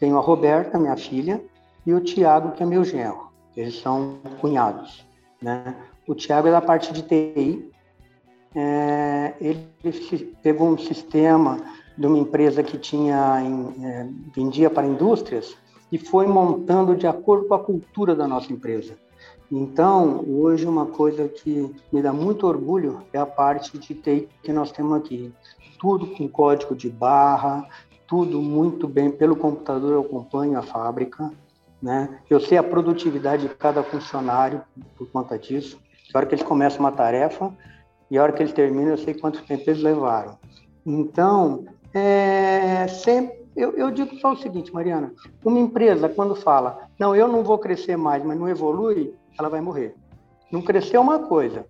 Tenho 0.00 0.18
a 0.18 0.20
Roberta, 0.20 0.80
minha 0.80 0.96
filha, 0.96 1.40
e 1.86 1.94
o 1.94 2.00
Tiago, 2.00 2.56
que 2.56 2.64
é 2.64 2.66
meu 2.66 2.82
genro. 2.82 3.30
Eles 3.56 3.80
são 3.80 4.18
cunhados. 4.40 5.06
Né? 5.40 5.76
O 6.08 6.14
Tiago 6.16 6.48
é 6.48 6.50
da 6.50 6.60
parte 6.60 6.92
de 6.92 7.02
TI, 7.02 7.70
é, 8.54 9.34
ele 9.40 9.66
pegou 10.42 10.68
um 10.68 10.78
sistema 10.78 11.58
de 11.96 12.06
uma 12.06 12.18
empresa 12.18 12.62
que 12.62 12.78
tinha 12.78 13.40
em, 13.42 13.84
é, 13.84 14.08
vendia 14.34 14.70
para 14.70 14.86
indústrias 14.86 15.56
e 15.90 15.98
foi 15.98 16.26
montando 16.26 16.96
de 16.96 17.06
acordo 17.06 17.46
com 17.48 17.54
a 17.54 17.58
cultura 17.58 18.14
da 18.14 18.26
nossa 18.26 18.52
empresa. 18.52 18.94
Então, 19.50 20.24
hoje 20.26 20.66
uma 20.66 20.86
coisa 20.86 21.28
que 21.28 21.70
me 21.92 22.00
dá 22.00 22.12
muito 22.12 22.46
orgulho 22.46 23.02
é 23.12 23.18
a 23.18 23.26
parte 23.26 23.76
de 23.76 23.94
TI 23.94 24.28
que 24.42 24.52
nós 24.52 24.72
temos 24.72 24.96
aqui. 24.96 25.32
Tudo 25.78 26.06
com 26.06 26.26
código 26.26 26.74
de 26.74 26.88
barra, 26.88 27.68
tudo 28.06 28.40
muito 28.40 28.88
bem 28.88 29.10
pelo 29.10 29.36
computador, 29.36 29.92
eu 29.92 30.00
acompanho 30.00 30.58
a 30.58 30.62
fábrica, 30.62 31.30
né? 31.82 32.20
Eu 32.30 32.40
sei 32.40 32.56
a 32.56 32.62
produtividade 32.62 33.48
de 33.48 33.54
cada 33.54 33.82
funcionário 33.82 34.62
por 34.96 35.10
conta 35.10 35.38
disso. 35.38 35.78
A 36.14 36.18
hora 36.18 36.26
que 36.26 36.34
eles 36.34 36.44
começam 36.44 36.80
uma 36.80 36.92
tarefa 36.92 37.52
e 38.12 38.18
a 38.18 38.22
hora 38.22 38.32
que 38.32 38.42
eles 38.42 38.52
terminam, 38.52 38.90
eu 38.90 38.98
sei 38.98 39.14
quanto 39.14 39.42
tempo 39.44 39.62
eles 39.66 39.82
levaram. 39.82 40.38
Então, 40.84 41.64
é, 41.94 42.86
sempre 42.86 43.42
eu, 43.56 43.72
eu 43.72 43.90
digo 43.90 44.14
só 44.16 44.32
o 44.32 44.36
seguinte, 44.36 44.70
Mariana: 44.70 45.14
uma 45.42 45.58
empresa, 45.58 46.10
quando 46.10 46.34
fala, 46.34 46.88
não, 46.98 47.16
eu 47.16 47.26
não 47.26 47.42
vou 47.42 47.56
crescer 47.56 47.96
mais, 47.96 48.22
mas 48.22 48.38
não 48.38 48.46
evolui, 48.46 49.14
ela 49.38 49.48
vai 49.48 49.62
morrer. 49.62 49.94
Não 50.50 50.60
crescer 50.60 50.96
é 50.96 51.00
uma 51.00 51.20
coisa, 51.20 51.64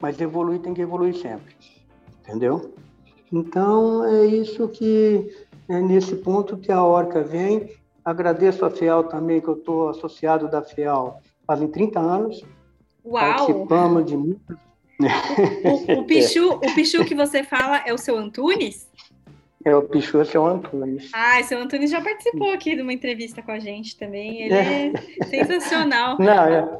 mas 0.00 0.18
evoluir 0.18 0.60
tem 0.60 0.72
que 0.72 0.80
evoluir 0.80 1.14
sempre. 1.14 1.54
Entendeu? 2.22 2.72
Então, 3.30 4.02
é 4.06 4.24
isso 4.24 4.68
que, 4.68 5.30
é 5.68 5.78
nesse 5.78 6.16
ponto 6.16 6.56
que 6.56 6.72
a 6.72 6.82
Orca 6.82 7.22
vem. 7.22 7.70
Agradeço 8.02 8.64
a 8.64 8.70
FEAL 8.70 9.04
também, 9.04 9.42
que 9.42 9.48
eu 9.48 9.58
estou 9.58 9.90
associado 9.90 10.48
da 10.48 10.62
FEAL 10.62 11.20
fazem 11.46 11.68
30 11.68 12.00
anos. 12.00 12.42
Uau! 13.04 13.20
Participamos 13.20 14.06
de 14.06 14.16
muitos. 14.16 14.56
O, 15.08 15.92
o, 15.92 16.00
o, 16.00 16.04
Pichu, 16.06 16.54
o 16.54 16.74
Pichu 16.74 17.04
que 17.04 17.14
você 17.14 17.42
fala 17.42 17.82
é 17.86 17.92
o 17.92 17.98
seu 17.98 18.16
Antunes? 18.16 18.88
É 19.64 19.74
o 19.74 19.82
Pichu 19.82 20.24
seu 20.24 20.44
Antunes. 20.44 21.10
Ah, 21.12 21.42
seu 21.42 21.60
Antunes 21.60 21.90
já 21.90 22.00
participou 22.00 22.52
aqui 22.52 22.74
de 22.74 22.82
uma 22.82 22.92
entrevista 22.92 23.42
com 23.42 23.52
a 23.52 23.58
gente 23.58 23.96
também. 23.96 24.42
Ele 24.42 24.54
é, 24.54 24.92
é 25.20 25.24
sensacional. 25.24 26.18
Não, 26.20 26.44
é... 26.44 26.78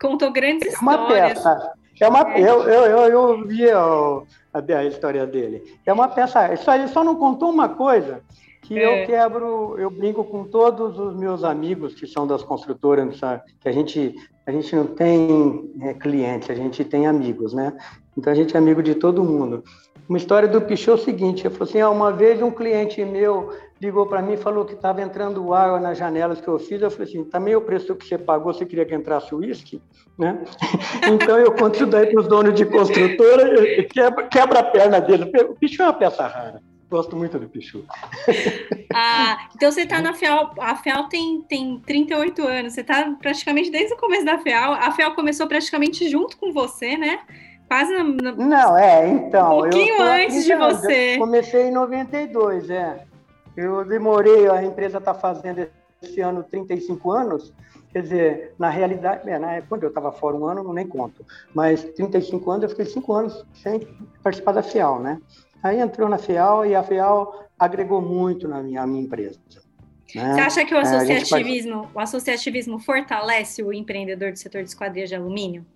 Contou 0.00 0.30
grandes 0.30 0.74
é 0.74 0.78
uma 0.78 0.92
histórias. 0.92 1.32
Peça. 1.34 1.72
É 2.00 2.08
uma, 2.08 2.34
é. 2.34 2.40
Eu, 2.40 2.62
eu, 2.62 2.84
eu, 2.84 2.98
eu 3.08 3.46
vi 3.46 3.70
a, 3.70 4.78
a, 4.78 4.84
história 4.84 5.26
dele. 5.26 5.62
É 5.86 5.92
uma 5.92 6.08
peça. 6.08 6.54
Só, 6.56 6.74
ele 6.74 6.88
só 6.88 7.02
não 7.02 7.16
contou 7.16 7.50
uma 7.50 7.68
coisa 7.68 8.22
que 8.62 8.78
é. 8.78 9.02
eu 9.02 9.06
quebro, 9.06 9.78
eu 9.78 9.90
brinco 9.90 10.22
com 10.24 10.44
todos 10.44 10.98
os 10.98 11.16
meus 11.16 11.42
amigos 11.42 11.94
que 11.94 12.06
são 12.06 12.26
das 12.26 12.42
construtoras, 12.42 13.18
que 13.60 13.68
a 13.68 13.72
gente, 13.72 14.14
a 14.48 14.50
gente 14.50 14.74
não 14.74 14.86
tem 14.86 15.70
é, 15.82 15.92
clientes, 15.92 16.48
a 16.48 16.54
gente 16.54 16.82
tem 16.82 17.06
amigos, 17.06 17.52
né? 17.52 17.76
Então 18.16 18.32
a 18.32 18.34
gente 18.34 18.56
é 18.56 18.58
amigo 18.58 18.82
de 18.82 18.94
todo 18.94 19.22
mundo. 19.22 19.62
Uma 20.08 20.16
história 20.16 20.48
do 20.48 20.58
Pichot 20.62 20.92
é 20.92 20.94
o 20.94 20.96
seguinte, 20.96 21.46
ele 21.46 21.54
falou 21.54 21.68
assim, 21.68 21.80
ah, 21.82 21.90
uma 21.90 22.10
vez 22.10 22.40
um 22.40 22.50
cliente 22.50 23.04
meu 23.04 23.52
ligou 23.78 24.06
para 24.06 24.22
mim 24.22 24.32
e 24.32 24.36
falou 24.38 24.64
que 24.64 24.72
estava 24.72 25.02
entrando 25.02 25.52
água 25.52 25.78
nas 25.78 25.98
janelas 25.98 26.40
que 26.40 26.48
eu 26.48 26.58
fiz, 26.58 26.80
eu 26.80 26.90
falei 26.90 27.06
assim, 27.06 27.24
também 27.24 27.52
tá 27.52 27.58
o 27.58 27.62
preço 27.62 27.94
que 27.94 28.06
você 28.06 28.16
pagou, 28.16 28.54
você 28.54 28.64
queria 28.64 28.86
que 28.86 28.94
entrasse 28.94 29.34
uísque? 29.34 29.82
Né? 30.18 30.42
então 31.12 31.38
eu 31.38 31.52
conto 31.52 31.76
isso 31.76 31.86
daí 31.86 32.06
para 32.06 32.22
os 32.22 32.26
donos 32.26 32.54
de 32.54 32.64
construtora, 32.64 33.84
quebra, 33.92 34.28
quebra 34.28 34.60
a 34.60 34.64
perna 34.64 34.98
dele. 34.98 35.30
O 35.46 35.54
Pichot 35.56 35.82
é 35.82 35.84
uma 35.84 35.92
peça 35.92 36.26
rara. 36.26 36.62
Gosto 36.90 37.16
muito 37.16 37.38
do 37.38 37.48
Pichu. 37.48 37.84
Ah, 39.00 39.50
então 39.54 39.70
você 39.70 39.82
está 39.82 40.00
na 40.00 40.14
FEAL, 40.14 40.54
a 40.58 40.74
FEAL 40.74 41.08
tem, 41.10 41.42
tem 41.42 41.78
38 41.80 42.42
anos, 42.42 42.72
você 42.72 42.80
está 42.80 43.14
praticamente 43.20 43.70
desde 43.70 43.92
o 43.92 43.98
começo 43.98 44.24
da 44.24 44.38
FEAL, 44.38 44.72
a 44.72 44.90
FEAL 44.90 45.14
começou 45.14 45.46
praticamente 45.46 46.08
junto 46.08 46.38
com 46.38 46.52
você, 46.52 46.96
né? 46.96 47.20
Quase 47.68 47.92
na, 47.92 48.32
Não, 48.32 48.78
é, 48.78 49.06
então. 49.06 49.58
Um 49.58 49.60
pouquinho 49.60 50.02
antes 50.02 50.44
de 50.44 50.54
você. 50.56 51.18
Comecei 51.18 51.64
em 51.64 51.70
92, 51.70 52.70
é. 52.70 53.04
Eu 53.54 53.84
demorei, 53.84 54.48
a 54.48 54.64
empresa 54.64 54.98
está 54.98 55.12
fazendo 55.12 55.68
esse 56.02 56.20
ano 56.20 56.42
35 56.42 57.12
anos, 57.12 57.52
quer 57.92 58.02
dizer, 58.02 58.54
na 58.58 58.70
realidade, 58.70 59.28
é, 59.28 59.38
na, 59.38 59.60
quando 59.62 59.82
eu 59.82 59.90
estava 59.90 60.10
fora 60.10 60.36
um 60.36 60.46
ano, 60.46 60.62
não 60.62 60.72
nem 60.72 60.86
conto, 60.86 61.24
mas 61.54 61.84
35 61.84 62.50
anos, 62.50 62.62
eu 62.62 62.68
fiquei 62.70 62.86
5 62.86 63.12
anos 63.12 63.46
sem 63.52 63.86
participar 64.22 64.52
da 64.52 64.62
FIAL, 64.62 65.00
né? 65.00 65.20
Aí 65.62 65.80
entrou 65.80 66.08
na 66.08 66.18
FIAL 66.18 66.66
e 66.66 66.74
a 66.74 66.82
FIAL 66.82 67.48
agregou 67.58 68.00
muito 68.00 68.46
na 68.46 68.62
minha, 68.62 68.86
minha 68.86 69.02
empresa. 69.02 69.38
Né? 70.14 70.34
Você 70.34 70.40
acha 70.40 70.64
que 70.64 70.74
o 70.74 70.78
associativismo, 70.78 71.84
é, 71.84 71.98
o 71.98 72.00
associativismo 72.00 72.78
fortalece 72.78 73.62
o 73.62 73.72
empreendedor 73.72 74.32
do 74.32 74.38
setor 74.38 74.62
de 74.62 74.68
esquadrias 74.68 75.08
de 75.08 75.14
alumínio? 75.14 75.66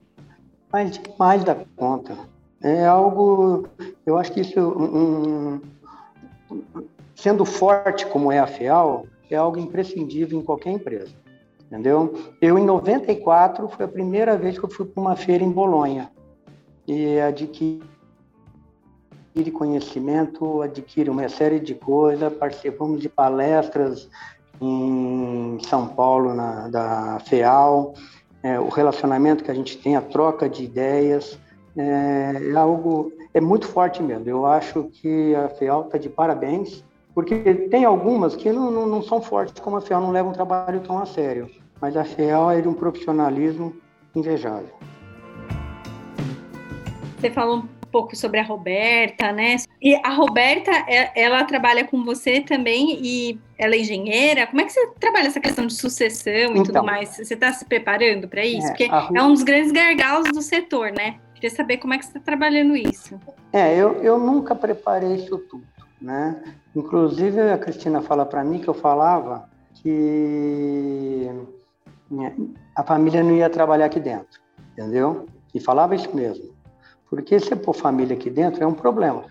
Mas 0.72 0.98
demais 0.98 1.44
da 1.44 1.56
conta. 1.76 2.16
É 2.62 2.86
algo, 2.86 3.66
eu 4.06 4.16
acho 4.16 4.32
que 4.32 4.40
isso, 4.40 4.60
um, 4.60 5.60
sendo 7.14 7.44
forte 7.44 8.06
como 8.06 8.30
é 8.30 8.38
a 8.38 8.46
FEAL, 8.46 9.06
é 9.28 9.36
algo 9.36 9.58
imprescindível 9.58 10.38
em 10.38 10.44
qualquer 10.44 10.70
empresa, 10.70 11.12
entendeu? 11.66 12.14
Eu, 12.40 12.58
em 12.58 12.64
94, 12.64 13.68
foi 13.68 13.84
a 13.84 13.88
primeira 13.88 14.36
vez 14.36 14.58
que 14.58 14.64
eu 14.64 14.70
fui 14.70 14.86
para 14.86 15.00
uma 15.00 15.16
feira 15.16 15.42
em 15.42 15.50
Bolonha 15.50 16.10
e 16.86 17.18
adquiri 17.18 17.82
conhecimento, 19.50 20.60
adquiri 20.60 21.08
uma 21.08 21.28
série 21.28 21.58
de 21.58 21.74
coisas, 21.74 22.32
participamos 22.34 23.00
de 23.00 23.08
palestras 23.08 24.08
em 24.60 25.58
São 25.68 25.88
Paulo, 25.88 26.34
na, 26.34 26.68
da 26.68 27.18
FEAL, 27.20 27.94
é, 28.42 28.58
o 28.60 28.68
relacionamento 28.68 29.42
que 29.42 29.50
a 29.50 29.54
gente 29.54 29.78
tem, 29.78 29.96
a 29.96 30.00
troca 30.00 30.48
de 30.48 30.64
ideias, 30.64 31.38
é, 31.76 32.50
é, 32.52 32.56
algo 32.56 33.12
é 33.32 33.40
muito 33.40 33.66
forte 33.66 34.02
mesmo. 34.02 34.28
Eu 34.28 34.44
acho 34.44 34.84
que 34.84 35.34
a 35.34 35.48
FEAL 35.48 35.86
está 35.86 35.98
de 35.98 36.08
parabéns, 36.08 36.84
porque 37.14 37.54
tem 37.70 37.84
algumas 37.84 38.36
que 38.36 38.52
não, 38.52 38.70
não, 38.70 38.86
não, 38.86 39.02
são 39.02 39.20
fortes 39.20 39.60
como 39.62 39.76
a 39.76 39.80
FEAL, 39.80 40.00
não 40.00 40.10
levam 40.10 40.30
um 40.30 40.34
trabalho 40.34 40.80
tão 40.80 40.98
a 40.98 41.06
sério, 41.06 41.48
mas 41.80 41.96
a 41.96 42.04
FEAL 42.04 42.50
é 42.50 42.60
de 42.60 42.68
um 42.68 42.74
profissionalismo 42.74 43.74
invejável. 44.14 44.70
Você 47.18 47.30
falou 47.30 47.64
pouco 47.92 48.16
sobre 48.16 48.40
a 48.40 48.42
Roberta, 48.42 49.30
né? 49.30 49.56
E 49.80 49.94
a 49.94 50.08
Roberta, 50.08 50.70
é, 50.88 51.12
ela 51.14 51.44
trabalha 51.44 51.84
com 51.84 52.02
você 52.02 52.40
também 52.40 52.98
e 53.00 53.38
ela 53.58 53.74
é 53.74 53.78
engenheira. 53.78 54.46
Como 54.46 54.62
é 54.62 54.64
que 54.64 54.72
você 54.72 54.84
trabalha 54.98 55.26
essa 55.26 55.38
questão 55.38 55.66
de 55.66 55.74
sucessão 55.74 56.32
e 56.32 56.44
então, 56.44 56.64
tudo 56.64 56.82
mais? 56.82 57.10
Você 57.10 57.34
está 57.34 57.52
se 57.52 57.64
preparando 57.66 58.26
para 58.26 58.44
isso? 58.44 58.66
É, 58.66 58.70
Porque 58.70 58.88
é 59.14 59.22
um 59.22 59.32
dos 59.32 59.42
grandes 59.42 59.70
gargalos 59.70 60.32
do 60.32 60.40
setor, 60.40 60.90
né? 60.90 61.16
Queria 61.34 61.50
saber 61.50 61.76
como 61.76 61.92
é 61.92 61.98
que 61.98 62.04
você 62.04 62.10
está 62.10 62.20
trabalhando 62.20 62.74
isso. 62.74 63.20
É, 63.52 63.76
eu, 63.76 64.02
eu 64.02 64.18
nunca 64.18 64.54
preparei 64.54 65.16
isso 65.16 65.36
tudo, 65.38 65.64
né? 66.00 66.42
Inclusive, 66.74 67.40
a 67.40 67.58
Cristina 67.58 68.00
fala 68.00 68.24
para 68.24 68.42
mim 68.42 68.58
que 68.58 68.68
eu 68.68 68.74
falava 68.74 69.48
que 69.74 71.28
a 72.74 72.82
família 72.82 73.22
não 73.22 73.32
ia 73.32 73.50
trabalhar 73.50 73.86
aqui 73.86 74.00
dentro, 74.00 74.40
entendeu? 74.72 75.26
E 75.54 75.60
falava 75.60 75.94
isso 75.94 76.14
mesmo. 76.14 76.51
Porque 77.12 77.38
se 77.38 77.54
pôr 77.54 77.74
família 77.74 78.16
aqui 78.16 78.30
dentro 78.30 78.64
é 78.64 78.66
um 78.66 78.72
problema. 78.72 79.24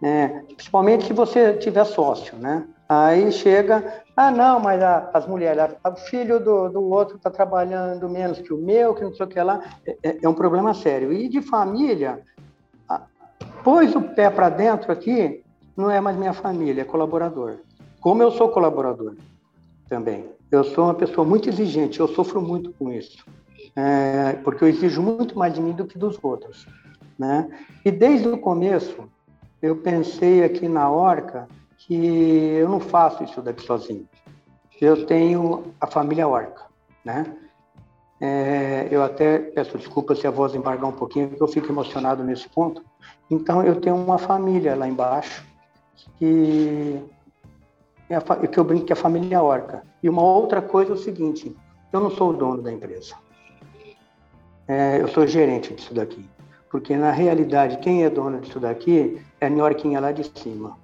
Né? 0.00 0.44
Principalmente 0.54 1.06
se 1.06 1.12
você 1.12 1.54
tiver 1.54 1.84
sócio, 1.84 2.38
né? 2.38 2.64
Aí 2.88 3.32
chega, 3.32 4.04
ah, 4.16 4.30
não, 4.30 4.60
mas 4.60 4.80
a, 4.80 5.10
as 5.12 5.26
mulheres, 5.26 5.74
a, 5.82 5.90
o 5.90 5.96
filho 5.96 6.38
do, 6.38 6.68
do 6.68 6.80
outro 6.84 7.16
está 7.16 7.28
trabalhando 7.28 8.08
menos 8.08 8.38
que 8.38 8.54
o 8.54 8.56
meu, 8.56 8.94
que 8.94 9.02
não 9.02 9.12
sei 9.12 9.26
o 9.26 9.28
que 9.28 9.42
lá. 9.42 9.60
É, 9.84 9.96
é, 10.04 10.18
é 10.22 10.28
um 10.28 10.34
problema 10.34 10.72
sério. 10.72 11.12
E 11.12 11.28
de 11.28 11.42
família, 11.42 12.22
a, 12.88 13.00
pôs 13.64 13.92
o 13.96 14.02
pé 14.02 14.30
para 14.30 14.48
dentro 14.48 14.92
aqui, 14.92 15.42
não 15.76 15.90
é 15.90 16.00
mais 16.00 16.16
minha 16.16 16.32
família, 16.32 16.82
é 16.82 16.84
colaborador. 16.84 17.56
Como 18.00 18.22
eu 18.22 18.30
sou 18.30 18.50
colaborador 18.50 19.16
também. 19.88 20.26
Eu 20.48 20.62
sou 20.62 20.84
uma 20.84 20.94
pessoa 20.94 21.26
muito 21.26 21.48
exigente, 21.48 21.98
eu 21.98 22.06
sofro 22.06 22.40
muito 22.40 22.72
com 22.74 22.92
isso. 22.92 23.26
É, 23.74 24.34
porque 24.44 24.62
eu 24.62 24.68
exijo 24.68 25.02
muito 25.02 25.36
mais 25.36 25.54
de 25.54 25.60
mim 25.60 25.72
do 25.72 25.86
que 25.86 25.98
dos 25.98 26.16
outros. 26.22 26.68
Né? 27.18 27.48
E 27.84 27.90
desde 27.90 28.28
o 28.28 28.38
começo, 28.38 29.08
eu 29.62 29.76
pensei 29.76 30.44
aqui 30.44 30.68
na 30.68 30.90
Orca 30.90 31.48
que 31.78 31.94
eu 31.94 32.68
não 32.68 32.80
faço 32.80 33.24
isso 33.24 33.40
daqui 33.40 33.62
sozinho. 33.62 34.06
Eu 34.80 35.06
tenho 35.06 35.72
a 35.80 35.86
família 35.86 36.28
Orca, 36.28 36.64
né? 37.04 37.24
É, 38.20 38.88
eu 38.90 39.02
até 39.02 39.38
peço 39.38 39.76
desculpa 39.76 40.14
se 40.14 40.26
a 40.26 40.30
voz 40.30 40.54
embargar 40.54 40.88
um 40.88 40.92
pouquinho, 40.92 41.28
porque 41.28 41.42
eu 41.42 41.48
fico 41.48 41.70
emocionado 41.70 42.24
nesse 42.24 42.48
ponto. 42.48 42.82
Então, 43.30 43.62
eu 43.62 43.80
tenho 43.80 43.96
uma 43.96 44.18
família 44.18 44.74
lá 44.74 44.88
embaixo 44.88 45.44
que, 46.18 47.02
é 48.08 48.46
que 48.46 48.58
eu 48.58 48.64
brinco 48.64 48.86
que 48.86 48.92
é 48.92 48.94
a 48.94 48.96
família 48.96 49.42
Orca. 49.42 49.82
E 50.02 50.08
uma 50.08 50.22
outra 50.22 50.60
coisa 50.62 50.92
é 50.92 50.94
o 50.94 50.98
seguinte: 50.98 51.54
eu 51.92 52.00
não 52.00 52.10
sou 52.10 52.30
o 52.30 52.32
dono 52.32 52.62
da 52.62 52.72
empresa. 52.72 53.14
É, 54.68 55.00
eu 55.00 55.08
sou 55.08 55.26
gerente 55.26 55.72
disso 55.74 55.94
daqui 55.94 56.26
porque 56.76 56.94
na 56.94 57.10
realidade 57.10 57.78
quem 57.78 58.04
é 58.04 58.10
dono 58.10 58.38
disso 58.38 58.60
daqui 58.60 59.18
é 59.40 59.46
a 59.46 59.48
Nhoraquinha 59.48 59.98
lá 59.98 60.12
de 60.12 60.30
cima. 60.38 60.76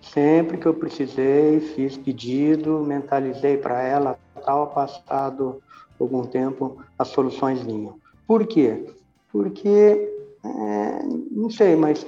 Sempre 0.00 0.56
que 0.56 0.66
eu 0.66 0.72
precisei, 0.72 1.58
fiz 1.58 1.96
pedido, 1.96 2.78
mentalizei 2.78 3.56
para 3.56 3.82
ela, 3.82 4.16
tal, 4.46 4.68
passado 4.68 5.60
algum 5.98 6.22
tempo, 6.22 6.80
as 6.96 7.08
soluções 7.08 7.60
vinham. 7.60 7.98
Por 8.24 8.46
quê? 8.46 8.86
Porque, 9.32 10.14
é, 10.44 11.02
não 11.32 11.50
sei, 11.50 11.74
mas 11.74 12.06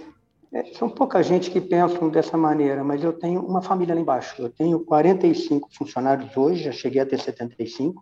é, 0.53 0.67
são 0.67 0.88
pouca 0.88 1.21
gente 1.21 1.50
que 1.50 1.61
pensam 1.61 2.09
dessa 2.09 2.37
maneira, 2.37 2.85
mas 2.85 3.03
eu 3.03 3.12
tenho 3.12 3.45
uma 3.45 3.61
família 3.61 3.97
lá 3.97 4.00
embaixo. 4.00 4.41
Eu 4.41 4.49
tenho 4.49 4.79
45 4.79 5.71
funcionários 5.76 6.37
hoje, 6.37 6.62
já 6.62 6.73
cheguei 6.73 7.03
a 7.03 7.07
ter 7.07 7.19
75. 7.19 8.00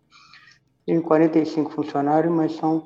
Tenho 0.84 1.00
45 1.00 1.70
funcionários, 1.70 2.30
mas 2.30 2.52
são 2.52 2.84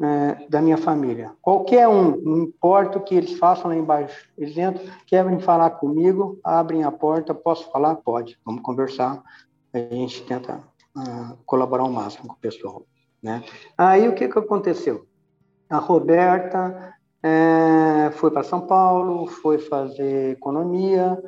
é, 0.00 0.46
da 0.48 0.60
minha 0.62 0.76
família. 0.76 1.32
Qualquer 1.42 1.88
um, 1.88 2.16
não 2.16 2.38
importa 2.38 2.98
o 2.98 3.02
que 3.02 3.14
eles 3.14 3.38
façam 3.38 3.70
lá 3.70 3.76
embaixo, 3.76 4.28
eles 4.36 4.56
entram, 4.56 4.84
querem 5.06 5.40
falar 5.40 5.70
comigo, 5.70 6.38
abrem 6.44 6.84
a 6.84 6.92
porta, 6.92 7.34
posso 7.34 7.70
falar? 7.70 7.96
Pode, 7.96 8.38
vamos 8.44 8.62
conversar. 8.62 9.22
A 9.72 9.78
gente 9.78 10.22
tenta 10.24 10.62
uh, 10.96 11.36
colaborar 11.44 11.82
ao 11.82 11.90
máximo 11.90 12.28
com 12.28 12.34
o 12.34 12.38
pessoal. 12.38 12.84
Né? 13.22 13.42
Aí 13.76 14.08
o 14.08 14.14
que, 14.14 14.28
que 14.28 14.38
aconteceu? 14.38 15.06
A 15.68 15.78
Roberta 15.78 16.94
é, 17.22 18.10
foi 18.12 18.30
para 18.30 18.44
São 18.44 18.60
Paulo, 18.60 19.26
foi 19.26 19.58
fazer 19.58 20.32
economia, 20.32 21.20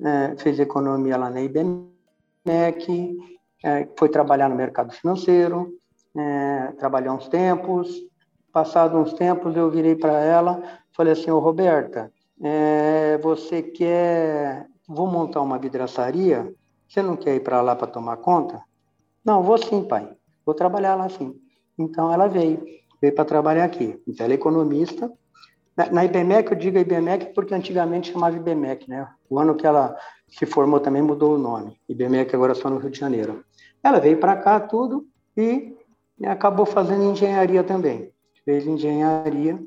é, 0.00 0.36
fez 0.36 0.58
economia 0.58 1.16
lá 1.16 1.30
na 1.30 1.40
IBMEC, 1.40 3.16
é, 3.64 3.88
foi 3.96 4.08
trabalhar 4.08 4.48
no 4.48 4.56
mercado 4.56 4.92
financeiro, 4.92 5.72
é, 6.16 6.72
trabalhou 6.78 7.14
uns 7.16 7.28
tempos. 7.28 8.07
Passado 8.52 8.98
uns 8.98 9.12
tempos, 9.12 9.56
eu 9.56 9.70
virei 9.70 9.94
para 9.94 10.20
ela, 10.20 10.62
falei 10.92 11.12
assim: 11.12 11.30
Ô 11.30 11.38
Roberta, 11.38 12.12
é, 12.42 13.18
você 13.18 13.62
quer. 13.62 14.66
Vou 14.86 15.06
montar 15.06 15.42
uma 15.42 15.58
vidraçaria, 15.58 16.52
você 16.88 17.02
não 17.02 17.14
quer 17.14 17.34
ir 17.34 17.40
para 17.40 17.60
lá 17.60 17.76
para 17.76 17.86
tomar 17.86 18.16
conta? 18.18 18.62
Não, 19.22 19.42
vou 19.42 19.58
sim, 19.58 19.84
pai, 19.84 20.08
vou 20.46 20.54
trabalhar 20.54 20.94
lá 20.94 21.08
sim. 21.10 21.34
Então 21.78 22.10
ela 22.10 22.26
veio, 22.26 22.64
veio 23.00 23.14
para 23.14 23.24
trabalhar 23.24 23.64
aqui. 23.64 24.00
Então 24.08 24.24
ela 24.24 24.32
é 24.32 24.36
economista, 24.36 25.12
na, 25.92 26.04
IBMEC, 26.04 26.50
eu 26.50 26.58
digo 26.58 26.76
IBMEC 26.76 27.32
porque 27.32 27.54
antigamente 27.54 28.10
chamava 28.10 28.36
IBMEC, 28.36 28.90
né? 28.90 29.06
O 29.30 29.38
ano 29.38 29.54
que 29.54 29.64
ela 29.64 29.96
se 30.26 30.44
formou 30.44 30.80
também 30.80 31.00
mudou 31.00 31.36
o 31.36 31.38
nome. 31.38 31.80
IBMEC 31.88 32.34
agora 32.34 32.50
é 32.50 32.54
só 32.56 32.68
no 32.68 32.78
Rio 32.78 32.90
de 32.90 32.98
Janeiro. 32.98 33.44
Ela 33.80 34.00
veio 34.00 34.18
para 34.18 34.36
cá 34.36 34.58
tudo 34.58 35.06
e 35.36 35.76
acabou 36.24 36.66
fazendo 36.66 37.04
engenharia 37.04 37.62
também. 37.62 38.10
Fez 38.48 38.66
engenharia 38.66 39.62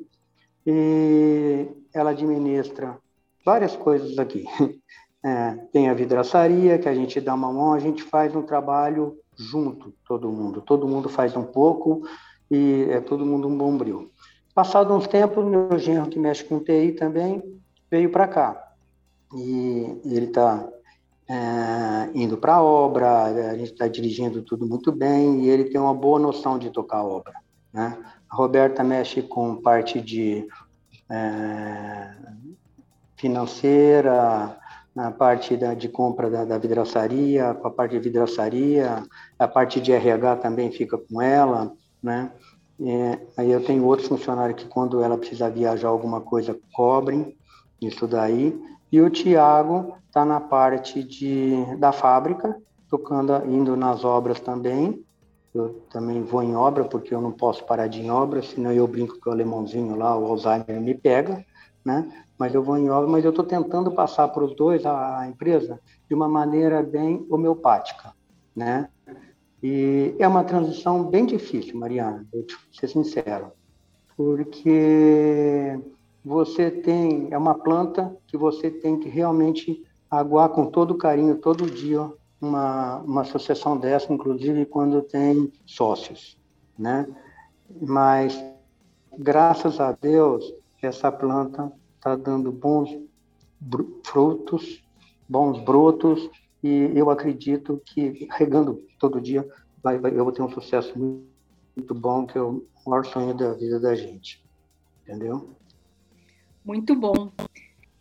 e 0.65 1.67
ela 1.93 2.09
administra 2.09 2.97
várias 3.45 3.75
coisas 3.75 4.17
aqui. 4.17 4.43
É, 5.23 5.51
tem 5.71 5.87
a 5.87 5.93
vidraçaria, 5.93 6.79
que 6.79 6.89
a 6.89 6.95
gente 6.95 7.21
dá 7.21 7.35
uma 7.35 7.53
mão, 7.53 7.73
a 7.73 7.77
gente 7.77 8.01
faz 8.01 8.35
um 8.35 8.41
trabalho 8.41 9.19
junto, 9.37 9.93
todo 10.07 10.31
mundo. 10.31 10.63
Todo 10.63 10.87
mundo 10.87 11.09
faz 11.09 11.37
um 11.37 11.43
pouco 11.43 12.01
e 12.49 12.87
é 12.89 12.99
todo 12.99 13.23
mundo 13.23 13.47
um 13.47 13.55
bombril. 13.55 14.09
Passado 14.55 14.91
uns 14.95 15.05
tempos, 15.05 15.45
meu 15.45 15.77
genro, 15.77 16.09
que 16.09 16.17
mexe 16.17 16.43
com 16.43 16.59
TI 16.59 16.93
também, 16.93 17.43
veio 17.91 18.09
para 18.09 18.27
cá. 18.27 18.73
E 19.35 19.95
ele 20.05 20.25
está 20.25 20.67
é, 21.29 22.09
indo 22.15 22.35
para 22.35 22.55
a 22.55 22.63
obra, 22.63 23.25
a 23.25 23.55
gente 23.55 23.73
está 23.73 23.87
dirigindo 23.87 24.41
tudo 24.41 24.65
muito 24.65 24.91
bem 24.91 25.43
e 25.43 25.49
ele 25.49 25.65
tem 25.65 25.79
uma 25.79 25.93
boa 25.93 26.17
noção 26.17 26.57
de 26.57 26.71
tocar 26.71 26.97
a 26.97 27.05
obra. 27.05 27.35
Né? 27.71 27.95
A 28.31 28.35
Roberta 28.35 28.83
mexe 28.83 29.21
com 29.21 29.57
parte 29.57 29.99
de 29.99 30.47
é, 31.09 32.15
financeira, 33.17 34.57
na 34.95 35.11
parte 35.11 35.55
da, 35.57 35.73
de 35.73 35.89
compra 35.89 36.29
da, 36.29 36.45
da 36.45 36.57
vidraçaria, 36.57 37.53
com 37.53 37.67
a 37.67 37.71
parte 37.71 37.91
de 37.91 37.99
vidraçaria, 37.99 39.03
a 39.37 39.47
parte 39.47 39.79
de 39.79 39.91
RH 39.91 40.37
também 40.37 40.71
fica 40.71 40.97
com 40.97 41.21
ela, 41.21 41.73
né? 42.01 42.31
É, 42.83 43.19
aí 43.37 43.51
eu 43.51 43.63
tenho 43.63 43.85
outros 43.85 44.07
funcionários 44.07 44.61
que, 44.61 44.67
quando 44.67 45.03
ela 45.03 45.17
precisa 45.17 45.49
viajar 45.49 45.89
alguma 45.89 46.19
coisa, 46.19 46.57
cobrem 46.73 47.37
isso 47.79 48.07
daí. 48.07 48.59
E 48.91 48.99
o 48.99 49.09
Tiago 49.09 49.95
está 50.07 50.25
na 50.25 50.39
parte 50.39 51.03
de, 51.03 51.63
da 51.77 51.91
fábrica, 51.91 52.57
tocando, 52.89 53.33
indo 53.45 53.77
nas 53.77 54.03
obras 54.03 54.39
também. 54.39 55.05
Eu 55.53 55.81
também 55.89 56.23
vou 56.23 56.41
em 56.41 56.55
obra, 56.55 56.85
porque 56.85 57.13
eu 57.13 57.21
não 57.21 57.31
posso 57.31 57.65
parar 57.65 57.87
de 57.87 57.99
ir 57.99 58.05
em 58.05 58.11
obra, 58.11 58.41
senão 58.41 58.71
eu 58.71 58.87
brinco 58.87 59.19
que 59.19 59.27
o 59.27 59.31
alemãozinho 59.31 59.95
lá, 59.97 60.17
o 60.17 60.25
Alzheimer, 60.25 60.79
me 60.79 60.95
pega, 60.95 61.45
né? 61.83 62.25
Mas 62.37 62.53
eu 62.53 62.63
vou 62.63 62.77
em 62.77 62.89
obra, 62.89 63.09
mas 63.09 63.25
eu 63.25 63.31
estou 63.31 63.45
tentando 63.45 63.91
passar 63.91 64.29
para 64.29 64.43
os 64.43 64.55
dois, 64.55 64.85
a, 64.85 65.19
a 65.19 65.27
empresa, 65.27 65.79
de 66.07 66.15
uma 66.15 66.27
maneira 66.27 66.81
bem 66.81 67.25
homeopática, 67.29 68.13
né? 68.55 68.89
E 69.61 70.15
é 70.17 70.27
uma 70.27 70.43
transição 70.43 71.03
bem 71.03 71.25
difícil, 71.25 71.77
Mariana, 71.77 72.25
vou 72.31 72.45
ser 72.71 72.87
sincero, 72.87 73.51
porque 74.15 75.79
você 76.23 76.71
tem, 76.71 77.27
é 77.29 77.37
uma 77.37 77.55
planta 77.55 78.15
que 78.25 78.37
você 78.37 78.71
tem 78.71 78.97
que 78.97 79.09
realmente 79.09 79.83
aguar 80.09 80.49
com 80.49 80.65
todo 80.65 80.97
carinho, 80.97 81.37
todo 81.37 81.69
dia, 81.69 82.11
uma, 82.41 82.97
uma 82.99 83.21
associação 83.21 83.77
dessa, 83.77 84.11
inclusive 84.11 84.65
quando 84.65 85.01
tem 85.01 85.51
sócios, 85.65 86.37
né? 86.77 87.07
Mas, 87.79 88.43
graças 89.17 89.79
a 89.79 89.91
Deus, 89.91 90.53
essa 90.81 91.11
planta 91.11 91.71
está 91.95 92.15
dando 92.15 92.51
bons 92.51 92.89
frutos, 94.03 94.83
bons 95.29 95.59
brotos, 95.63 96.29
e 96.63 96.91
eu 96.95 97.09
acredito 97.09 97.81
que 97.85 98.27
regando 98.31 98.83
todo 98.99 99.21
dia 99.21 99.47
vai, 99.83 99.97
vai, 99.97 100.11
eu 100.11 100.23
vou 100.23 100.33
ter 100.33 100.41
um 100.41 100.49
sucesso 100.49 100.97
muito, 100.97 101.93
bom, 101.95 102.25
que 102.25 102.37
é 102.37 102.41
o 102.41 102.63
maior 102.85 103.05
sonho 103.05 103.33
da 103.33 103.53
vida 103.53 103.79
da 103.79 103.95
gente. 103.95 104.43
Entendeu? 105.03 105.55
Muito 106.63 106.95
bom. 106.95 107.31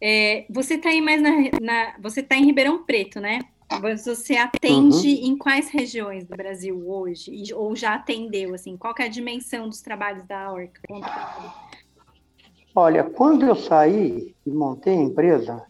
É, 0.01 0.47
você 0.51 0.75
está 0.75 0.89
aí 0.89 1.01
mais 1.01 1.23
na, 1.23 1.31
na, 1.61 1.99
Você 2.01 2.21
está 2.21 2.37
em 2.37 2.45
Ribeirão 2.45 2.85
Preto, 2.85 3.21
né? 3.21 3.41
Você 3.79 4.37
atende 4.37 5.09
uhum. 5.09 5.33
em 5.33 5.39
quais 5.39 5.69
regiões 5.69 6.25
do 6.25 6.37
Brasil 6.37 6.83
hoje? 6.91 7.55
Ou 7.55 7.77
já 7.77 7.95
atendeu, 7.95 8.53
assim? 8.55 8.77
Qual 8.77 8.93
é 8.99 9.05
a 9.05 9.09
dimensão 9.09 9.69
dos 9.69 9.81
trabalhos 9.81 10.25
da 10.27 10.53
Orca? 10.53 10.81
Olha, 12.75 13.05
quando 13.05 13.47
eu 13.47 13.55
saí 13.55 14.35
e 14.45 14.51
montei 14.51 14.97
a 14.97 15.03
empresa, 15.03 15.63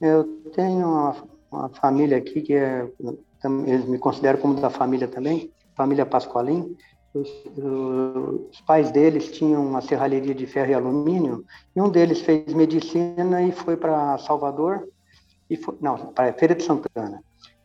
eu 0.00 0.24
tenho 0.54 0.86
uma, 0.86 1.16
uma 1.50 1.68
família 1.68 2.16
aqui 2.16 2.40
que 2.40 2.54
é, 2.54 2.88
eles 3.66 3.86
me 3.86 3.98
consideram 3.98 4.40
como 4.40 4.54
da 4.54 4.70
família 4.70 5.06
também, 5.06 5.50
família 5.76 6.06
Pascoalim. 6.06 6.76
Os, 7.14 7.28
os, 7.56 8.60
pais 8.62 8.90
deles 8.90 9.30
tinham 9.30 9.66
uma 9.66 9.82
serralheria 9.82 10.34
de 10.34 10.46
ferro 10.46 10.70
e 10.70 10.74
alumínio, 10.74 11.44
e 11.76 11.80
um 11.80 11.90
deles 11.90 12.22
fez 12.22 12.54
medicina 12.54 13.42
e 13.42 13.52
foi 13.52 13.76
para 13.76 14.16
Salvador, 14.16 14.88
e 15.50 15.56
foi, 15.56 15.76
não, 15.78 15.96
para 16.12 16.32
Feira 16.32 16.54
de 16.54 16.62
Santana, 16.62 17.22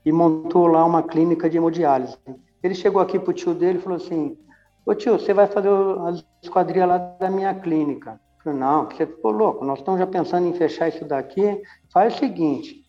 e 0.07 0.11
montou 0.11 0.67
lá 0.67 0.85
uma 0.85 1.03
clínica 1.03 1.49
de 1.49 1.57
hemodiálise. 1.57 2.17
Ele 2.63 2.73
chegou 2.73 3.01
aqui 3.01 3.19
para 3.19 3.29
o 3.29 3.33
tio 3.33 3.53
dele 3.53 3.77
e 3.77 3.81
falou 3.81 3.97
assim: 3.97 4.37
Ô 4.85 4.95
tio, 4.95 5.19
você 5.19 5.33
vai 5.33 5.47
fazer 5.47 5.69
as 6.07 6.23
esquadrias 6.41 6.87
lá 6.87 6.97
da 6.97 7.29
minha 7.29 7.53
clínica? 7.53 8.11
Eu 8.37 8.43
falei, 8.43 8.59
não, 8.59 8.89
você 8.89 9.05
ficou 9.05 9.31
louco, 9.31 9.65
nós 9.65 9.79
estamos 9.79 9.99
já 9.99 10.07
pensando 10.07 10.47
em 10.47 10.53
fechar 10.53 10.87
isso 10.87 11.03
daqui. 11.03 11.61
Faz 11.91 12.15
o 12.15 12.19
seguinte: 12.19 12.85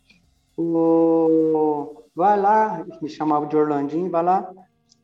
o... 0.57 2.05
vai 2.15 2.41
lá, 2.41 2.87
me 3.03 3.09
chamava 3.09 3.47
de 3.47 3.57
Orlandinho, 3.57 4.09
vai 4.09 4.23
lá, 4.23 4.49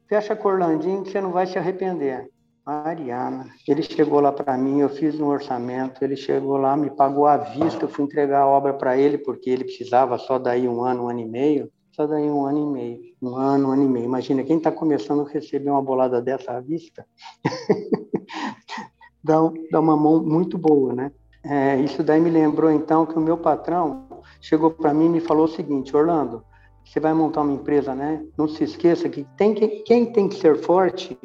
fecha 0.08 0.36
com 0.36 0.46
Orlandinho 0.46 1.02
que 1.02 1.10
você 1.10 1.20
não 1.20 1.32
vai 1.32 1.48
se 1.48 1.58
arrepender. 1.58 2.30
Mariana, 2.64 3.46
ele 3.66 3.82
chegou 3.82 4.20
lá 4.20 4.30
para 4.30 4.56
mim, 4.56 4.78
eu 4.78 4.88
fiz 4.88 5.18
um 5.18 5.26
orçamento, 5.26 6.02
ele 6.04 6.16
chegou 6.16 6.58
lá, 6.58 6.76
me 6.76 6.90
pagou 6.90 7.26
à 7.26 7.36
vista, 7.36 7.84
eu 7.84 7.88
fui 7.88 8.04
entregar 8.04 8.42
a 8.42 8.46
obra 8.46 8.72
para 8.72 8.96
ele, 8.96 9.18
porque 9.18 9.50
ele 9.50 9.64
precisava 9.64 10.16
só 10.16 10.38
daí 10.38 10.68
um 10.68 10.80
ano, 10.84 11.04
um 11.04 11.08
ano 11.08 11.20
e 11.20 11.26
meio, 11.26 11.70
só 11.94 12.08
daí 12.08 12.28
um 12.28 12.44
ano 12.44 12.58
e 12.58 12.72
meio, 12.72 13.00
um 13.22 13.36
ano, 13.36 13.68
um 13.68 13.72
ano 13.72 13.82
e 13.84 13.88
meio. 13.88 14.04
Imagina, 14.04 14.42
quem 14.42 14.58
está 14.58 14.72
começando 14.72 15.22
a 15.22 15.28
receber 15.28 15.70
uma 15.70 15.82
bolada 15.82 16.20
dessa 16.20 16.52
à 16.52 16.60
vista, 16.60 17.06
dá, 19.22 19.36
dá 19.70 19.80
uma 19.80 19.96
mão 19.96 20.20
muito 20.20 20.58
boa, 20.58 20.92
né? 20.92 21.12
É, 21.44 21.76
isso 21.76 22.02
daí 22.02 22.20
me 22.20 22.30
lembrou, 22.30 22.70
então, 22.70 23.06
que 23.06 23.16
o 23.16 23.20
meu 23.20 23.36
patrão, 23.36 24.06
chegou 24.40 24.72
para 24.72 24.92
mim 24.92 25.06
e 25.06 25.10
me 25.10 25.20
falou 25.20 25.44
o 25.44 25.48
seguinte, 25.48 25.96
Orlando, 25.96 26.42
você 26.84 26.98
vai 26.98 27.14
montar 27.14 27.42
uma 27.42 27.52
empresa, 27.52 27.94
né? 27.94 28.26
Não 28.36 28.48
se 28.48 28.64
esqueça 28.64 29.08
que, 29.08 29.24
tem 29.36 29.54
que 29.54 29.68
quem 29.84 30.06
tem 30.06 30.28
que 30.28 30.34
ser 30.34 30.56
forte 30.56 31.16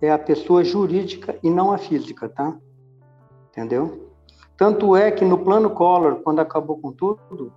é 0.00 0.10
a 0.10 0.18
pessoa 0.18 0.64
jurídica 0.64 1.38
e 1.42 1.50
não 1.50 1.72
a 1.72 1.78
física, 1.78 2.28
tá? 2.28 2.56
Entendeu? 3.50 4.12
Tanto 4.56 4.96
é 4.96 5.10
que 5.10 5.24
no 5.24 5.38
plano 5.38 5.70
Collor, 5.70 6.22
quando 6.22 6.40
acabou 6.40 6.78
com 6.78 6.90
tudo, 6.90 7.52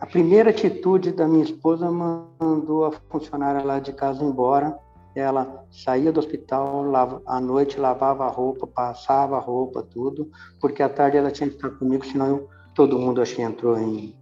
a 0.00 0.06
primeira 0.06 0.48
atitude 0.48 1.12
da 1.12 1.28
minha 1.28 1.44
esposa 1.44 1.90
mandou 1.90 2.86
a 2.86 2.92
funcionária 3.10 3.62
lá 3.62 3.78
de 3.78 3.92
casa 3.92 4.24
embora. 4.24 4.78
Ela 5.14 5.66
saía 5.70 6.10
do 6.10 6.20
hospital, 6.20 6.84
à 7.26 7.38
noite 7.38 7.78
lavava 7.78 8.24
a 8.24 8.28
roupa, 8.28 8.66
passava 8.66 9.36
a 9.36 9.40
roupa, 9.40 9.82
tudo, 9.82 10.30
porque 10.58 10.82
à 10.82 10.88
tarde 10.88 11.18
ela 11.18 11.30
tinha 11.30 11.50
que 11.50 11.56
estar 11.56 11.68
comigo, 11.68 12.04
senão 12.06 12.26
eu 12.28 12.48
todo 12.74 12.98
mundo 12.98 13.20
acho 13.20 13.36
que 13.36 13.42
entrou 13.42 13.78
em, 13.78 14.16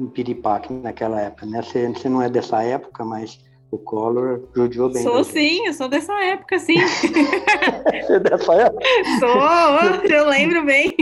em 0.00 0.06
piripaque 0.08 0.72
naquela 0.72 1.20
época, 1.20 1.46
né? 1.46 1.62
Você, 1.62 1.86
você 1.88 2.08
não 2.08 2.20
é 2.20 2.28
dessa 2.28 2.60
época, 2.64 3.04
mas 3.04 3.38
o 3.70 3.78
Collor 3.78 4.42
judiou 4.54 4.90
bem. 4.90 5.02
Sou 5.02 5.24
sim, 5.24 5.66
eu 5.66 5.74
sou 5.74 5.88
dessa 5.88 6.12
época, 6.24 6.58
sim. 6.58 6.76
Você 6.86 8.14
é 8.14 8.20
dessa 8.20 8.54
época? 8.54 8.84
Sou, 9.18 10.10
eu 10.10 10.28
lembro 10.28 10.64
bem. 10.64 10.94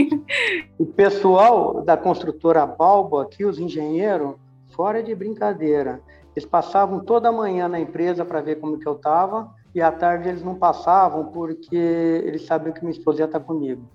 O 0.79 0.87
pessoal 0.87 1.83
da 1.83 1.97
construtora 1.97 2.67
Balbo 2.67 3.19
aqui, 3.19 3.45
os 3.45 3.59
engenheiros, 3.59 4.35
fora 4.75 5.03
de 5.03 5.15
brincadeira, 5.15 6.01
Eles 6.35 6.49
passavam 6.49 7.01
toda 7.01 7.31
manhã 7.31 7.69
na 7.69 7.79
empresa 7.79 8.25
para 8.25 8.41
ver 8.41 8.57
como 8.57 8.79
que 8.79 8.89
eu 8.89 8.95
estava 8.95 9.49
e 9.75 9.81
à 9.81 9.93
tarde 9.93 10.29
eles 10.29 10.43
não 10.43 10.55
passavam 10.55 11.27
porque 11.27 11.77
eles 11.77 12.47
sabiam 12.47 12.73
que 12.73 12.81
minha 12.81 12.97
esposa 12.97 13.21
ia 13.21 13.25
estar 13.27 13.41
comigo. 13.41 13.89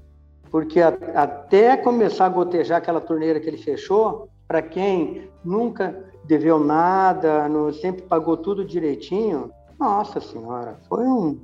Porque 0.52 0.82
a, 0.82 0.90
até 1.16 1.76
começar 1.76 2.26
a 2.26 2.30
gotejar 2.30 2.78
aquela 2.78 3.02
torneira 3.02 3.40
que 3.40 3.48
ele 3.48 3.58
fechou, 3.58 4.30
para 4.48 4.62
quem 4.62 5.30
nunca 5.44 6.10
deveu 6.30 6.60
nada, 6.60 7.50
não, 7.50 7.74
sempre 7.74 8.04
pagou 8.04 8.38
tudo 8.38 8.64
direitinho, 8.64 9.52
nossa 9.80 10.22
senhora, 10.22 10.78
foi 10.88 11.04
um. 11.04 11.40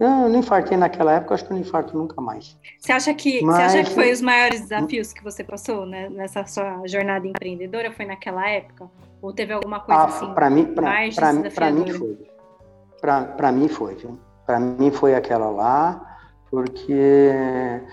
Eu 0.00 0.08
não 0.28 0.40
infartei 0.40 0.76
naquela 0.76 1.12
época, 1.12 1.34
acho 1.34 1.44
que 1.44 1.52
eu 1.52 1.54
não 1.54 1.62
infarto 1.62 1.96
nunca 1.96 2.20
mais. 2.20 2.58
Você 2.80 2.90
acha 2.90 3.14
que, 3.14 3.40
Mas... 3.44 3.54
você 3.54 3.62
acha 3.62 3.84
que 3.84 3.94
foi 3.94 4.10
os 4.10 4.20
maiores 4.20 4.62
desafios 4.62 5.12
que 5.12 5.22
você 5.22 5.44
passou 5.44 5.86
né, 5.86 6.08
nessa 6.08 6.44
sua 6.46 6.84
jornada 6.88 7.28
empreendedora? 7.28 7.92
Foi 7.92 8.04
naquela 8.04 8.50
época? 8.50 8.90
Ou 9.22 9.32
teve 9.32 9.52
alguma 9.52 9.78
coisa 9.78 10.00
ah, 10.00 10.06
assim? 10.06 10.34
Para 10.34 10.50
mim, 10.50 10.64
para 10.74 11.32
mim, 11.32 11.50
para 11.54 11.70
mim 11.70 11.92
foi. 11.92 12.18
Para 13.00 13.52
mim 13.52 13.68
foi, 13.68 13.96
Para 14.44 14.58
mim 14.58 14.90
foi 14.90 15.14
aquela 15.14 15.48
lá, 15.48 16.18
porque 16.50 17.40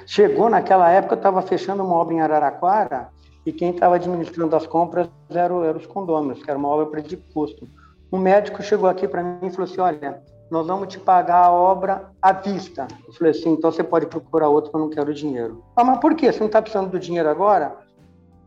chegou 0.08 0.50
naquela 0.50 0.90
época, 0.90 1.14
eu 1.14 1.18
estava 1.18 1.44
fechando 1.44 1.84
uma 1.84 1.94
obra 1.94 2.16
em 2.16 2.22
Araraquara 2.22 3.10
e 3.46 3.52
quem 3.52 3.72
estava 3.72 3.96
administrando 3.96 4.56
as 4.56 4.68
compras 4.68 5.10
eram, 5.30 5.64
eram 5.64 5.80
os 5.80 5.86
condôminos, 5.86 6.44
que 6.44 6.50
era 6.50 6.60
uma 6.60 6.70
obra 6.70 7.02
de 7.02 7.18
custo. 7.18 7.68
Um 8.12 8.18
médico 8.18 8.62
chegou 8.62 8.90
aqui 8.90 9.08
para 9.08 9.24
mim 9.24 9.48
e 9.48 9.52
falou 9.52 9.64
assim: 9.64 9.82
Olha, 9.82 10.22
nós 10.52 10.68
vamos 10.68 10.90
te 10.90 11.00
pagar 11.00 11.46
a 11.46 11.52
obra 11.52 12.12
à 12.22 12.34
vista. 12.34 12.86
Eu 13.08 13.14
falei 13.14 13.32
assim: 13.32 13.54
então 13.54 13.72
você 13.72 13.82
pode 13.82 14.06
procurar 14.06 14.50
outro, 14.50 14.70
eu 14.74 14.80
não 14.82 14.90
quero 14.90 15.14
dinheiro. 15.14 15.64
Ah, 15.78 15.84
mas 15.84 16.00
por 16.00 16.14
quê? 16.14 16.30
Você 16.32 16.40
não 16.40 16.48
está 16.48 16.62
precisando 16.62 16.92
do 16.92 17.00
dinheiro 17.00 17.30
agora? 17.30 17.78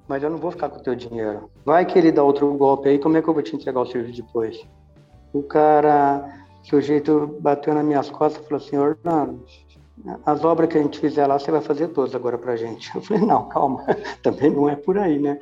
Mas 0.06 0.22
eu 0.22 0.28
não 0.28 0.36
vou 0.36 0.50
ficar 0.50 0.68
com 0.68 0.78
o 0.78 0.82
teu 0.82 0.94
dinheiro. 0.94 1.50
Vai 1.64 1.86
que 1.86 1.98
ele 1.98 2.12
dá 2.12 2.22
outro 2.22 2.52
golpe 2.52 2.90
aí, 2.90 2.98
como 2.98 3.16
é 3.16 3.22
que 3.22 3.28
eu 3.28 3.32
vou 3.32 3.42
te 3.42 3.56
entregar 3.56 3.80
o 3.80 3.86
serviço 3.86 4.22
depois? 4.22 4.60
O 5.32 5.42
cara, 5.42 6.44
o 6.62 6.66
sujeito 6.66 7.38
bateu 7.40 7.72
nas 7.72 7.84
minhas 7.84 8.10
costas 8.10 8.44
e 8.44 8.48
falou 8.48 8.62
assim: 8.62 8.76
Orlando, 8.76 9.42
as 10.26 10.44
obras 10.44 10.68
que 10.68 10.78
a 10.78 10.82
gente 10.82 10.98
fizer 10.98 11.26
lá, 11.26 11.38
você 11.38 11.50
vai 11.50 11.60
fazer 11.60 11.88
todas 11.88 12.14
agora 12.14 12.36
para 12.36 12.52
a 12.52 12.56
gente. 12.56 12.94
Eu 12.94 13.00
falei, 13.00 13.24
não, 13.24 13.48
calma, 13.48 13.84
também 14.22 14.50
não 14.50 14.68
é 14.68 14.76
por 14.76 14.98
aí, 14.98 15.18
né? 15.18 15.38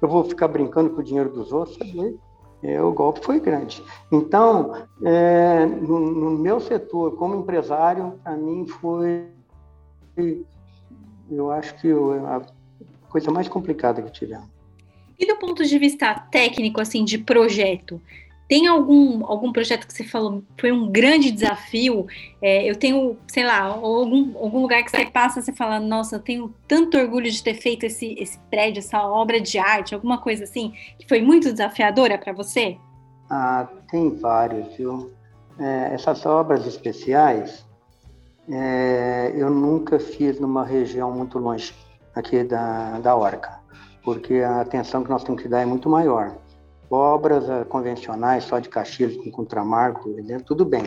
Eu 0.00 0.08
vou 0.08 0.24
ficar 0.24 0.48
brincando 0.48 0.90
com 0.90 1.00
o 1.00 1.04
dinheiro 1.04 1.30
dos 1.30 1.52
outros, 1.52 1.76
sabe? 1.76 2.18
É, 2.62 2.80
o 2.80 2.92
golpe 2.92 3.24
foi 3.24 3.40
grande. 3.40 3.82
Então, 4.12 4.74
é, 5.02 5.64
no, 5.64 5.98
no, 5.98 6.30
meu 6.30 6.60
setor, 6.60 7.16
como 7.16 7.36
empresário, 7.36 8.20
para 8.22 8.36
mim 8.36 8.66
foi, 8.66 9.26
eu 11.30 11.50
acho 11.50 11.74
que 11.80 11.90
a 11.90 12.42
coisa 13.08 13.30
mais 13.30 13.48
complicada 13.48 14.02
que 14.02 14.12
tivemos. 14.12 14.48
E 15.18 15.26
do 15.26 15.36
ponto 15.36 15.64
de 15.64 15.78
vista 15.78 16.14
técnico, 16.30 16.80
assim, 16.80 17.04
de 17.04 17.18
projeto, 17.18 18.00
tem 18.50 18.66
algum, 18.66 19.24
algum 19.26 19.52
projeto 19.52 19.86
que 19.86 19.94
você 19.94 20.02
falou 20.02 20.42
foi 20.58 20.72
um 20.72 20.90
grande 20.90 21.30
desafio? 21.30 22.08
É, 22.42 22.68
eu 22.68 22.74
tenho, 22.74 23.16
sei 23.28 23.44
lá, 23.44 23.60
algum, 23.62 24.36
algum 24.36 24.60
lugar 24.60 24.82
que 24.82 24.90
você 24.90 25.06
passa, 25.06 25.40
você 25.40 25.52
fala, 25.52 25.78
nossa, 25.78 26.16
eu 26.16 26.20
tenho 26.20 26.52
tanto 26.66 26.98
orgulho 26.98 27.30
de 27.30 27.40
ter 27.44 27.54
feito 27.54 27.84
esse, 27.84 28.12
esse 28.18 28.36
prédio, 28.50 28.80
essa 28.80 29.06
obra 29.06 29.40
de 29.40 29.56
arte, 29.56 29.94
alguma 29.94 30.18
coisa 30.18 30.42
assim, 30.42 30.72
que 30.98 31.06
foi 31.08 31.22
muito 31.22 31.52
desafiadora 31.52 32.18
para 32.18 32.32
você? 32.32 32.76
Ah, 33.30 33.68
tem 33.88 34.16
vários, 34.16 34.74
viu? 34.76 35.12
É, 35.56 35.94
essas 35.94 36.26
obras 36.26 36.66
especiais, 36.66 37.64
é, 38.50 39.32
eu 39.32 39.48
nunca 39.48 40.00
fiz 40.00 40.40
numa 40.40 40.64
região 40.64 41.12
muito 41.12 41.38
longe 41.38 41.72
aqui 42.16 42.42
da, 42.42 42.98
da 42.98 43.14
Orca, 43.14 43.60
porque 44.02 44.38
a 44.38 44.62
atenção 44.62 45.04
que 45.04 45.10
nós 45.10 45.22
temos 45.22 45.40
que 45.40 45.48
dar 45.48 45.60
é 45.60 45.66
muito 45.66 45.88
maior. 45.88 46.34
Obras 46.90 47.48
uh, 47.48 47.64
convencionais, 47.68 48.44
só 48.44 48.58
de 48.58 48.68
Caxias 48.68 49.16
com 49.16 49.30
contramarco, 49.30 50.08
né, 50.10 50.40
tudo 50.44 50.64
bem. 50.64 50.82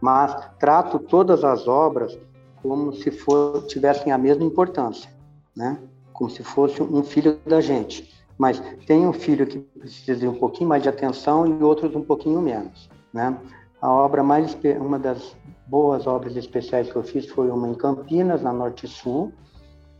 Mas 0.00 0.36
trato 0.58 0.98
todas 0.98 1.42
as 1.42 1.66
obras 1.66 2.16
como 2.62 2.92
se 2.92 3.10
for, 3.10 3.64
tivessem 3.66 4.12
a 4.12 4.18
mesma 4.18 4.44
importância, 4.44 5.10
né? 5.56 5.78
Como 6.12 6.28
se 6.28 6.42
fosse 6.42 6.82
um 6.82 7.02
filho 7.02 7.38
da 7.46 7.60
gente. 7.60 8.12
Mas 8.36 8.60
tem 8.86 9.06
um 9.06 9.12
filho 9.12 9.46
que 9.46 9.58
precisa 9.58 10.18
de 10.18 10.28
um 10.28 10.34
pouquinho 10.34 10.68
mais 10.68 10.82
de 10.82 10.88
atenção 10.88 11.46
e 11.46 11.62
outros 11.62 11.94
um 11.94 12.02
pouquinho 12.02 12.40
menos, 12.42 12.90
né? 13.12 13.36
A 13.80 13.90
obra 13.90 14.22
mais, 14.22 14.56
uma 14.80 14.98
das 14.98 15.36
boas 15.66 16.06
obras 16.06 16.36
especiais 16.36 16.90
que 16.90 16.96
eu 16.96 17.02
fiz 17.02 17.28
foi 17.28 17.50
uma 17.50 17.68
em 17.68 17.74
Campinas, 17.74 18.42
na 18.42 18.52
Norte 18.52 18.88
Sul, 18.88 19.32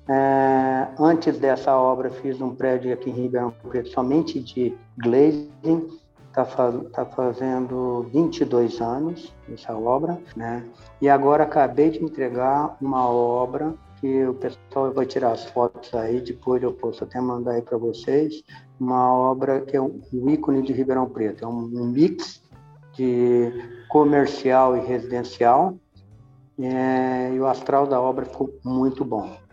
é, 0.09 0.89
antes 0.99 1.39
dessa 1.39 1.77
obra, 1.77 2.11
fiz 2.11 2.41
um 2.41 2.55
prédio 2.55 2.93
aqui 2.93 3.11
em 3.11 3.13
Ribeirão 3.13 3.53
Preto 3.69 3.89
somente 3.89 4.41
de 4.41 4.77
glazing. 4.99 5.89
Está 6.29 6.45
tá 6.93 7.07
fazendo 7.07 8.07
22 8.13 8.81
anos 8.81 9.35
essa 9.53 9.75
obra, 9.75 10.21
né? 10.37 10.63
E 11.01 11.09
agora 11.09 11.45
acabei 11.45 11.91
de 11.91 12.05
entregar 12.05 12.77
uma 12.81 13.09
obra 13.09 13.75
que 13.99 14.27
o 14.27 14.35
pessoal 14.35 14.93
vai 14.93 15.07
tirar 15.07 15.33
as 15.33 15.47
fotos 15.47 15.95
aí, 15.95 16.21
depois 16.21 16.63
eu 16.63 16.73
posso 16.75 17.03
até 17.03 17.19
mandar 17.21 17.53
aí 17.53 17.63
para 17.63 17.79
vocês. 17.79 18.45
Uma 18.79 19.11
obra 19.15 19.63
que 19.63 19.77
é 19.77 19.81
um, 19.81 19.99
um 20.13 20.29
ícone 20.29 20.61
de 20.61 20.75
Ribeirão 20.75 21.09
Preto, 21.09 21.43
é 21.43 21.49
um, 21.49 21.71
um 21.75 21.87
mix 21.87 22.43
de 22.93 23.51
comercial 23.89 24.77
e 24.77 24.81
residencial. 24.81 25.75
É, 26.59 27.33
e 27.35 27.41
o 27.41 27.47
astral 27.47 27.87
da 27.87 27.99
obra 27.99 28.27
ficou 28.27 28.55
muito 28.63 29.05
bom. 29.05 29.46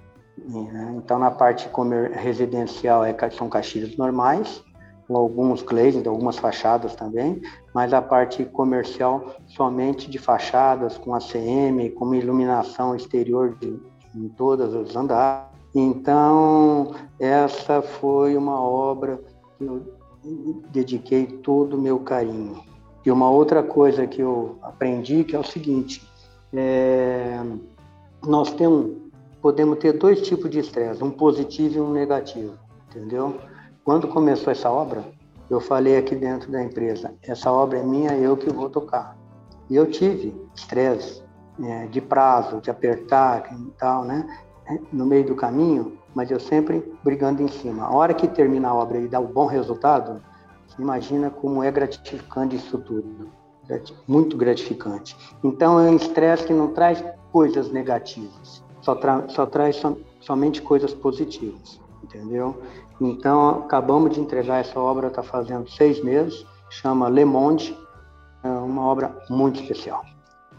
Né? 0.45 0.93
Então, 0.97 1.17
na 1.17 1.31
parte 1.31 1.69
residencial 2.13 3.03
é, 3.05 3.15
são 3.31 3.49
caixilhas 3.49 3.95
normais, 3.97 4.63
com 5.07 5.17
alguns 5.17 5.61
glazing, 5.61 6.07
algumas 6.07 6.37
fachadas 6.37 6.95
também, 6.95 7.41
mas 7.73 7.93
a 7.93 8.01
parte 8.01 8.45
comercial 8.45 9.35
somente 9.47 10.09
de 10.09 10.17
fachadas, 10.17 10.97
com 10.97 11.13
ACM, 11.13 11.89
com 11.95 12.13
iluminação 12.15 12.95
exterior 12.95 13.55
de, 13.59 13.79
em 14.15 14.29
todos 14.29 14.73
os 14.73 14.95
andares. 14.95 15.47
Então, 15.75 16.93
essa 17.19 17.81
foi 17.81 18.37
uma 18.37 18.61
obra 18.61 19.19
que 19.57 19.65
eu 19.65 19.81
dediquei 20.69 21.25
todo 21.25 21.75
o 21.75 21.81
meu 21.81 21.99
carinho. 21.99 22.61
E 23.05 23.11
uma 23.11 23.29
outra 23.29 23.61
coisa 23.61 24.07
que 24.07 24.21
eu 24.21 24.57
aprendi 24.61 25.23
que 25.23 25.35
é 25.35 25.39
o 25.39 25.43
seguinte, 25.43 26.07
é, 26.53 27.41
nós 28.25 28.53
temos 28.53 29.02
podemos 29.43 29.77
ter 29.77 29.91
dois 29.91 30.21
tipos 30.21 30.49
de 30.49 30.59
estresse, 30.59 31.03
um 31.03 31.11
positivo 31.11 31.77
e 31.77 31.81
um 31.81 31.91
negativo, 31.91 32.53
entendeu? 32.89 33.37
Quando 33.83 34.07
começou 34.07 34.53
essa 34.53 34.71
obra, 34.71 35.03
eu 35.49 35.59
falei 35.59 35.97
aqui 35.97 36.15
dentro 36.15 36.49
da 36.49 36.63
empresa, 36.63 37.13
essa 37.21 37.51
obra 37.51 37.79
é 37.79 37.83
minha, 37.83 38.13
eu 38.13 38.37
que 38.37 38.49
vou 38.49 38.69
tocar. 38.69 39.17
E 39.69 39.75
eu 39.75 39.85
tive 39.91 40.33
estresse 40.55 41.21
é, 41.61 41.87
de 41.87 41.99
prazo, 41.99 42.61
de 42.61 42.71
apertar 42.71 43.53
e 43.53 43.71
tal, 43.71 44.05
né? 44.05 44.25
É, 44.65 44.79
no 44.93 45.05
meio 45.05 45.25
do 45.25 45.35
caminho, 45.35 45.97
mas 46.15 46.31
eu 46.31 46.39
sempre 46.39 46.81
brigando 47.03 47.43
em 47.43 47.49
cima. 47.49 47.83
A 47.83 47.93
hora 47.93 48.13
que 48.13 48.29
termina 48.29 48.69
a 48.69 48.73
obra 48.73 48.97
e 48.97 49.09
dá 49.09 49.19
o 49.19 49.25
um 49.25 49.33
bom 49.33 49.45
resultado, 49.45 50.21
imagina 50.79 51.29
como 51.29 51.61
é 51.61 51.69
gratificante 51.69 52.55
isso 52.55 52.77
tudo. 52.77 53.27
Muito 54.07 54.37
gratificante. 54.37 55.17
Então 55.43 55.77
é 55.81 55.89
um 55.89 55.97
estresse 55.97 56.45
que 56.45 56.53
não 56.53 56.69
traz 56.69 57.03
coisas 57.29 57.69
negativas 57.69 58.63
só, 58.83 58.95
tra 58.95 59.27
só 59.29 59.45
traz 59.45 59.77
som 59.77 59.97
somente 60.19 60.61
coisas 60.61 60.93
positivas, 60.93 61.79
entendeu? 62.03 62.61
Então, 63.01 63.63
acabamos 63.65 64.13
de 64.13 64.21
entregar 64.21 64.59
essa 64.59 64.79
obra, 64.79 65.07
está 65.07 65.23
fazendo 65.23 65.69
seis 65.69 66.01
meses, 66.01 66.45
chama 66.69 67.09
Le 67.09 67.25
Monde, 67.25 67.77
é 68.43 68.47
uma 68.47 68.85
obra 68.85 69.17
muito 69.29 69.61
especial. 69.61 70.03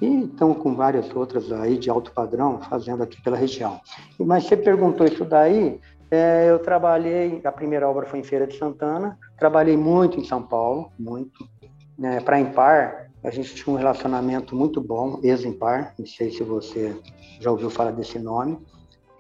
E 0.01 0.25
estamos 0.25 0.59
com 0.59 0.75
várias 0.75 1.15
outras 1.15 1.51
aí 1.53 1.79
de 1.79 1.89
alto 1.89 2.11
padrão 2.13 2.61
fazendo 2.61 3.03
aqui 3.03 3.23
pela 3.23 3.37
região. 3.37 3.81
Mas 4.19 4.45
você 4.45 4.57
perguntou 4.57 5.07
isso 5.07 5.25
daí, 5.25 5.81
é, 6.11 6.51
eu 6.51 6.59
trabalhei, 6.59 7.41
a 7.45 7.53
primeira 7.53 7.89
obra 7.89 8.07
foi 8.07 8.19
em 8.19 8.25
Feira 8.25 8.47
de 8.47 8.57
Santana, 8.59 9.19
trabalhei 9.39 9.77
muito 9.77 10.19
em 10.19 10.25
São 10.25 10.43
Paulo, 10.43 10.91
muito. 10.99 11.49
Né, 11.97 12.21
Para 12.21 12.41
Impar, 12.41 13.04
a 13.25 13.31
gente 13.31 13.55
tinha 13.55 13.75
um 13.75 13.79
relacionamento 13.79 14.55
muito 14.55 14.83
bom, 14.83 15.19
ex-impar, 15.23 15.95
não 15.99 16.05
sei 16.05 16.31
se 16.31 16.43
você 16.43 16.95
já 17.41 17.51
ouviu 17.51 17.71
falar 17.71 17.93
desse 17.93 18.19
nome, 18.19 18.59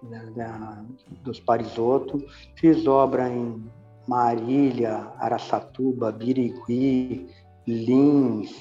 né, 0.02 0.84
dos 1.22 1.40
Parisoto. 1.40 2.22
Fiz 2.54 2.86
obra 2.86 3.30
em 3.30 3.64
Marília, 4.06 5.10
Araçatuba, 5.18 6.12
Birigui, 6.12 7.26
Lins, 7.66 8.54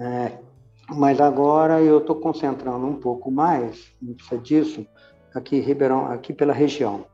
é, 0.00 0.38
mas 0.88 1.20
agora 1.20 1.82
eu 1.82 1.98
estou 1.98 2.16
concentrando 2.16 2.86
um 2.86 2.96
pouco 2.96 3.30
mais, 3.30 3.92
não 4.00 4.14
precisa 4.14 4.40
disso, 4.40 4.86
aqui, 5.34 5.60
Ribeirão, 5.60 6.06
aqui 6.06 6.32
pela 6.32 6.54
região. 6.54 7.04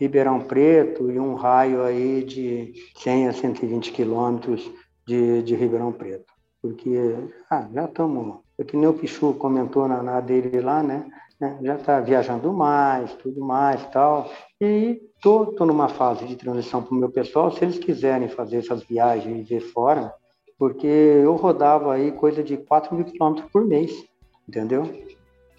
Ribeirão 0.00 0.40
Preto 0.40 1.12
e 1.12 1.20
um 1.20 1.34
raio 1.34 1.84
aí 1.84 2.24
de 2.24 2.72
100 2.96 3.28
a 3.28 3.32
120 3.32 3.92
quilômetros 3.92 4.68
de, 5.06 5.42
de 5.44 5.54
Ribeirão 5.54 5.92
Preto 5.92 6.39
porque 6.60 7.14
ah, 7.50 7.68
já 7.72 7.84
estamos, 7.84 8.38
é 8.58 8.64
que 8.64 8.76
nem 8.76 8.88
o 8.88 8.94
Pichu 8.94 9.34
comentou 9.34 9.88
na, 9.88 10.02
na 10.02 10.20
dele 10.20 10.60
lá, 10.60 10.82
né? 10.82 11.10
né 11.40 11.58
já 11.62 11.76
está 11.76 12.00
viajando 12.00 12.52
mais, 12.52 13.12
tudo 13.14 13.40
mais 13.40 13.84
tal. 13.86 14.30
E 14.60 15.00
tô 15.22 15.54
numa 15.60 15.88
fase 15.88 16.26
de 16.26 16.36
transição 16.36 16.82
para 16.82 16.94
o 16.94 16.98
meu 16.98 17.10
pessoal. 17.10 17.50
Se 17.50 17.64
eles 17.64 17.78
quiserem 17.78 18.28
fazer 18.28 18.58
essas 18.58 18.82
viagens 18.82 19.38
e 19.38 19.54
ver 19.54 19.60
fora, 19.60 20.12
porque 20.58 20.86
eu 20.86 21.34
rodava 21.36 21.94
aí 21.94 22.12
coisa 22.12 22.42
de 22.42 22.58
4 22.58 22.94
mil 22.94 23.06
quilômetros 23.06 23.50
por 23.50 23.64
mês, 23.64 24.04
entendeu? 24.46 24.84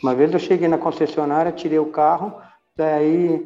Uma 0.02 0.14
vez 0.14 0.32
eu 0.32 0.40
cheguei 0.40 0.68
na 0.68 0.78
concessionária, 0.78 1.52
tirei 1.52 1.80
o 1.80 1.92
carro, 1.92 2.34
daí 2.76 3.44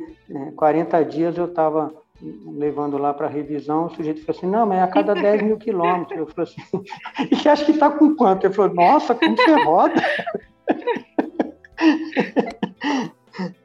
40 0.56 0.98
é, 0.98 1.04
dias 1.04 1.38
eu 1.38 1.46
estava 1.46 1.94
levando 2.22 2.98
lá 2.98 3.14
para 3.14 3.28
revisão, 3.28 3.86
o 3.86 3.90
sujeito 3.90 4.26
falou 4.26 4.38
assim, 4.38 4.48
não, 4.48 4.66
mas 4.66 4.80
é 4.80 4.82
a 4.82 4.88
cada 4.88 5.14
10 5.14 5.44
mil 5.44 5.58
quilômetros. 5.58 6.18
Eu 6.18 6.28
falei 6.28 6.52
assim, 6.52 6.62
e 7.32 7.36
você 7.36 7.50
acha 7.50 7.66
que 7.66 7.72
está 7.72 7.90
com 7.90 8.16
quanto? 8.16 8.46
Ele 8.46 8.54
falou, 8.54 8.74
nossa, 8.74 9.14
como 9.14 9.36
você 9.36 9.64
roda? 9.64 9.96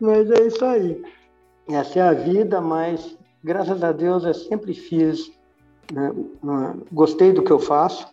mas 0.00 0.28
é 0.30 0.46
isso 0.46 0.64
aí. 0.64 1.00
Essa 1.68 2.00
é 2.00 2.02
a 2.02 2.12
vida, 2.12 2.60
mas 2.60 3.16
graças 3.42 3.82
a 3.84 3.92
Deus 3.92 4.24
eu 4.24 4.34
sempre 4.34 4.74
fiz, 4.74 5.32
né, 5.92 6.12
gostei 6.92 7.32
do 7.32 7.42
que 7.42 7.50
eu 7.50 7.58
faço, 7.58 8.08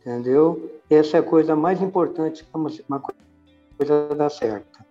entendeu? 0.00 0.70
Essa 0.88 1.16
é 1.16 1.20
a 1.20 1.24
coisa 1.24 1.56
mais 1.56 1.82
importante 1.82 2.46
uma 2.54 3.00
coisa 3.00 4.14
dar 4.14 4.30
certo. 4.30 4.85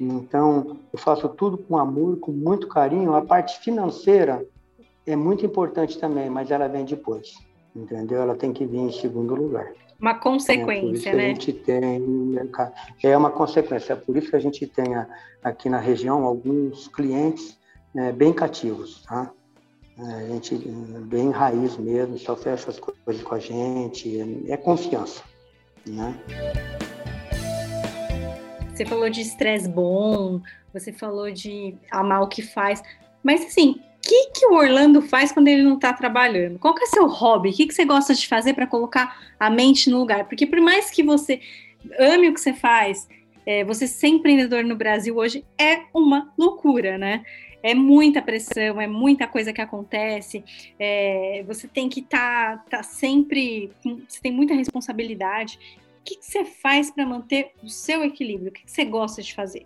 Então, 0.00 0.78
eu 0.92 0.98
faço 0.98 1.28
tudo 1.28 1.58
com 1.58 1.76
amor, 1.76 2.18
com 2.18 2.32
muito 2.32 2.66
carinho. 2.66 3.14
A 3.14 3.20
parte 3.20 3.58
financeira 3.60 4.44
é 5.06 5.14
muito 5.14 5.44
importante 5.44 5.98
também, 5.98 6.30
mas 6.30 6.50
ela 6.50 6.66
vem 6.68 6.86
depois, 6.86 7.34
entendeu? 7.76 8.22
Ela 8.22 8.34
tem 8.34 8.52
que 8.52 8.64
vir 8.64 8.78
em 8.78 8.92
segundo 8.92 9.34
lugar. 9.34 9.72
Uma 10.00 10.14
consequência, 10.14 11.10
é 11.10 11.14
né? 11.14 11.24
A 11.26 11.28
gente 11.28 11.52
tem, 11.52 12.34
é 13.02 13.16
uma 13.16 13.30
consequência. 13.30 13.92
É 13.92 13.96
por 13.96 14.16
isso 14.16 14.30
que 14.30 14.36
a 14.36 14.40
gente 14.40 14.66
tem 14.66 14.86
aqui 15.44 15.68
na 15.68 15.78
região 15.78 16.24
alguns 16.24 16.88
clientes 16.88 17.58
é, 17.94 18.10
bem 18.10 18.32
cativos, 18.32 19.02
tá? 19.02 19.30
É, 19.98 20.02
a 20.02 20.28
gente 20.28 20.56
bem 21.04 21.30
raiz 21.30 21.76
mesmo, 21.76 22.18
só 22.18 22.34
fecha 22.34 22.70
as 22.70 22.80
coisas 22.80 23.22
com 23.22 23.34
a 23.34 23.38
gente, 23.38 24.18
é 24.48 24.56
confiança, 24.56 25.22
né? 25.86 26.18
Você 28.80 28.86
falou 28.86 29.10
de 29.10 29.20
estresse 29.20 29.68
bom, 29.68 30.40
você 30.72 30.90
falou 30.90 31.30
de 31.30 31.74
amar 31.90 32.22
o 32.22 32.28
que 32.28 32.40
faz, 32.40 32.82
mas 33.22 33.44
assim, 33.44 33.72
o 33.72 34.00
que, 34.00 34.30
que 34.30 34.46
o 34.46 34.54
Orlando 34.54 35.02
faz 35.02 35.30
quando 35.30 35.48
ele 35.48 35.62
não 35.62 35.74
está 35.74 35.92
trabalhando? 35.92 36.58
Qual 36.58 36.74
que 36.74 36.84
é 36.84 36.86
seu 36.86 37.06
hobby? 37.06 37.50
O 37.50 37.52
que, 37.52 37.66
que 37.66 37.74
você 37.74 37.84
gosta 37.84 38.14
de 38.14 38.26
fazer 38.26 38.54
para 38.54 38.66
colocar 38.66 39.34
a 39.38 39.50
mente 39.50 39.90
no 39.90 39.98
lugar? 39.98 40.24
Porque 40.24 40.46
por 40.46 40.62
mais 40.62 40.90
que 40.90 41.02
você 41.02 41.42
ame 41.98 42.30
o 42.30 42.32
que 42.32 42.40
você 42.40 42.54
faz, 42.54 43.06
é, 43.44 43.64
você 43.64 43.86
ser 43.86 44.08
empreendedor 44.08 44.64
no 44.64 44.76
Brasil 44.76 45.14
hoje 45.14 45.44
é 45.60 45.82
uma 45.92 46.32
loucura, 46.38 46.96
né? 46.96 47.22
É 47.62 47.74
muita 47.74 48.22
pressão, 48.22 48.80
é 48.80 48.86
muita 48.86 49.26
coisa 49.26 49.52
que 49.52 49.60
acontece. 49.60 50.42
É, 50.78 51.44
você 51.46 51.68
tem 51.68 51.86
que 51.90 52.00
estar 52.00 52.64
tá, 52.64 52.78
tá 52.78 52.82
sempre, 52.82 53.72
você 54.08 54.22
tem 54.22 54.32
muita 54.32 54.54
responsabilidade. 54.54 55.58
Que, 56.10 56.16
que 56.16 56.26
você 56.26 56.44
faz 56.44 56.90
para 56.90 57.06
manter 57.06 57.52
o 57.62 57.68
seu 57.68 58.02
equilíbrio? 58.02 58.50
O 58.50 58.52
que, 58.52 58.64
que 58.64 58.72
você 58.72 58.84
gosta 58.84 59.22
de 59.22 59.32
fazer? 59.32 59.64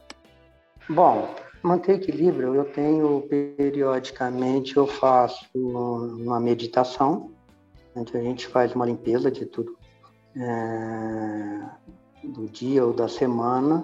Bom, 0.90 1.34
manter 1.62 1.94
equilíbrio, 1.94 2.54
eu 2.54 2.66
tenho 2.66 3.26
periodicamente, 3.56 4.76
eu 4.76 4.86
faço 4.86 5.48
uma 5.54 6.38
meditação, 6.38 7.30
onde 7.96 8.14
a 8.14 8.20
gente 8.20 8.46
faz 8.46 8.74
uma 8.74 8.84
limpeza 8.84 9.30
de 9.30 9.46
tudo 9.46 9.78
é, 10.36 11.62
do 12.22 12.46
dia 12.46 12.84
ou 12.84 12.92
da 12.92 13.08
semana, 13.08 13.82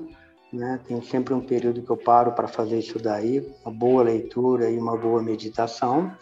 né? 0.53 0.79
Tem 0.87 1.01
sempre 1.01 1.33
um 1.33 1.41
período 1.41 1.81
que 1.81 1.91
eu 1.91 1.97
paro 1.97 2.33
para 2.33 2.47
fazer 2.47 2.79
isso 2.79 2.99
daí, 2.99 3.41
uma 3.65 3.73
boa 3.73 4.03
leitura 4.03 4.71
e 4.71 4.77
uma 4.77 4.99
boa 4.99 5.23
meditação. 5.23 6.15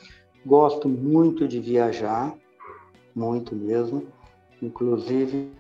Gosto 0.47 0.89
muito 0.89 1.49
de 1.49 1.59
viajar, 1.59 2.33
muito 3.13 3.57
mesmo. 3.57 4.07
Inclusive, 4.63 5.51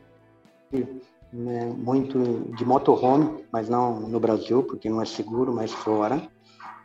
né, 1.32 1.72
muito 1.76 2.54
de 2.56 2.64
motorhome, 2.64 3.44
mas 3.52 3.68
não 3.68 4.00
no 4.00 4.20
Brasil, 4.20 4.62
porque 4.62 4.88
não 4.88 5.02
é 5.02 5.04
seguro, 5.04 5.52
mas 5.52 5.72
fora. 5.72 6.22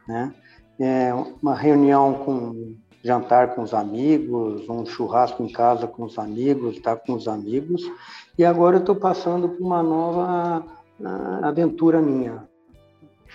Né? 0.08 0.34
É 0.80 1.14
uma 1.42 1.56
reunião 1.56 2.14
com 2.14 2.76
jantar 3.04 3.54
com 3.54 3.62
os 3.62 3.74
amigos, 3.74 4.68
um 4.70 4.86
churrasco 4.86 5.44
em 5.44 5.52
casa 5.52 5.88
com 5.88 6.04
os 6.04 6.18
amigos, 6.18 6.78
estar 6.78 6.96
tá 6.96 7.02
com 7.06 7.14
os 7.14 7.28
amigos. 7.28 7.84
E 8.38 8.46
agora 8.46 8.78
eu 8.78 8.80
estou 8.80 8.96
passando 8.96 9.50
por 9.50 9.62
uma 9.62 9.84
nova 9.84 10.66
aventura 11.42 12.02
minha, 12.02 12.48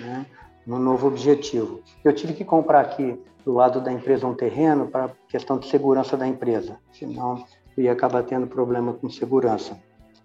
né? 0.01 0.27
um 0.67 0.79
novo 0.79 1.07
objetivo. 1.07 1.81
Eu 2.05 2.15
tive 2.15 2.33
que 2.33 2.45
comprar 2.45 2.81
aqui 2.81 3.21
do 3.45 3.53
lado 3.53 3.81
da 3.81 3.93
empresa 3.93 4.27
um 4.27 4.35
terreno 4.35 4.89
para 4.89 5.11
questão 5.29 5.59
de 5.59 5.69
segurança 5.69 6.17
da 6.17 6.27
empresa, 6.27 6.79
senão 6.93 7.45
eu 7.77 7.85
ia 7.85 7.93
acabar 7.93 8.23
tendo 8.23 8.47
problema 8.47 8.93
com 8.93 9.09
segurança. 9.09 9.79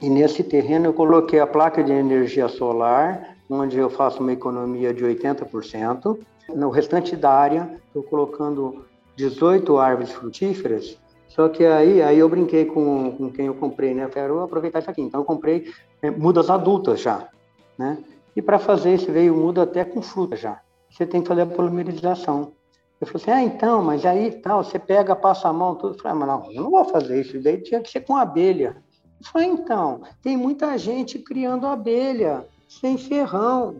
E 0.03 0.09
nesse 0.09 0.43
terreno 0.43 0.87
eu 0.87 0.93
coloquei 0.93 1.39
a 1.39 1.47
placa 1.47 1.81
de 1.81 1.93
energia 1.93 2.49
solar, 2.49 3.37
onde 3.49 3.77
eu 3.77 3.89
faço 3.89 4.19
uma 4.19 4.33
economia 4.33 4.93
de 4.93 5.01
80%. 5.01 6.19
No 6.53 6.69
restante 6.69 7.15
da 7.15 7.31
área, 7.31 7.79
estou 7.87 8.03
colocando 8.03 8.83
18 9.15 9.77
árvores 9.77 10.11
frutíferas. 10.11 10.97
Só 11.29 11.47
que 11.47 11.65
aí, 11.65 12.01
aí 12.01 12.19
eu 12.19 12.27
brinquei 12.27 12.65
com, 12.65 13.15
com 13.15 13.31
quem 13.31 13.45
eu 13.45 13.55
comprei, 13.55 13.93
né? 13.93 14.03
Eu 14.03 14.09
quero 14.09 14.41
aproveitar 14.41 14.79
isso 14.79 14.89
aqui. 14.89 15.01
Então 15.01 15.21
eu 15.21 15.25
comprei 15.25 15.71
é, 16.01 16.11
mudas 16.11 16.49
adultas 16.49 16.99
já, 16.99 17.29
né? 17.77 17.97
E 18.35 18.41
para 18.41 18.59
fazer 18.59 18.89
esse 18.89 19.09
veio 19.09 19.33
muda 19.33 19.63
até 19.63 19.85
com 19.85 20.01
fruta 20.01 20.35
já. 20.35 20.59
Você 20.89 21.05
tem 21.05 21.21
que 21.21 21.29
fazer 21.29 21.43
a 21.43 21.45
polimerização. 21.45 22.51
Eu 22.99 23.07
falei 23.07 23.21
assim, 23.21 23.31
ah, 23.31 23.41
então, 23.41 23.81
mas 23.81 24.05
aí 24.05 24.31
tal, 24.31 24.65
você 24.65 24.77
pega, 24.77 25.15
passa 25.15 25.47
a 25.47 25.53
mão, 25.53 25.75
tudo. 25.75 25.95
Eu 25.95 25.99
falei, 26.01 26.11
ah, 26.11 26.15
mas 26.15 26.27
não, 26.27 26.51
eu 26.51 26.63
não 26.63 26.71
vou 26.71 26.83
fazer 26.83 27.21
isso. 27.21 27.41
Daí 27.41 27.61
tinha 27.61 27.79
que 27.79 27.89
ser 27.89 28.01
com 28.01 28.17
abelha. 28.17 28.83
Falei, 29.31 29.49
então, 29.49 30.01
tem 30.21 30.35
muita 30.35 30.77
gente 30.77 31.19
criando 31.19 31.65
abelha 31.65 32.45
sem 32.67 32.97
ferrão. 32.97 33.77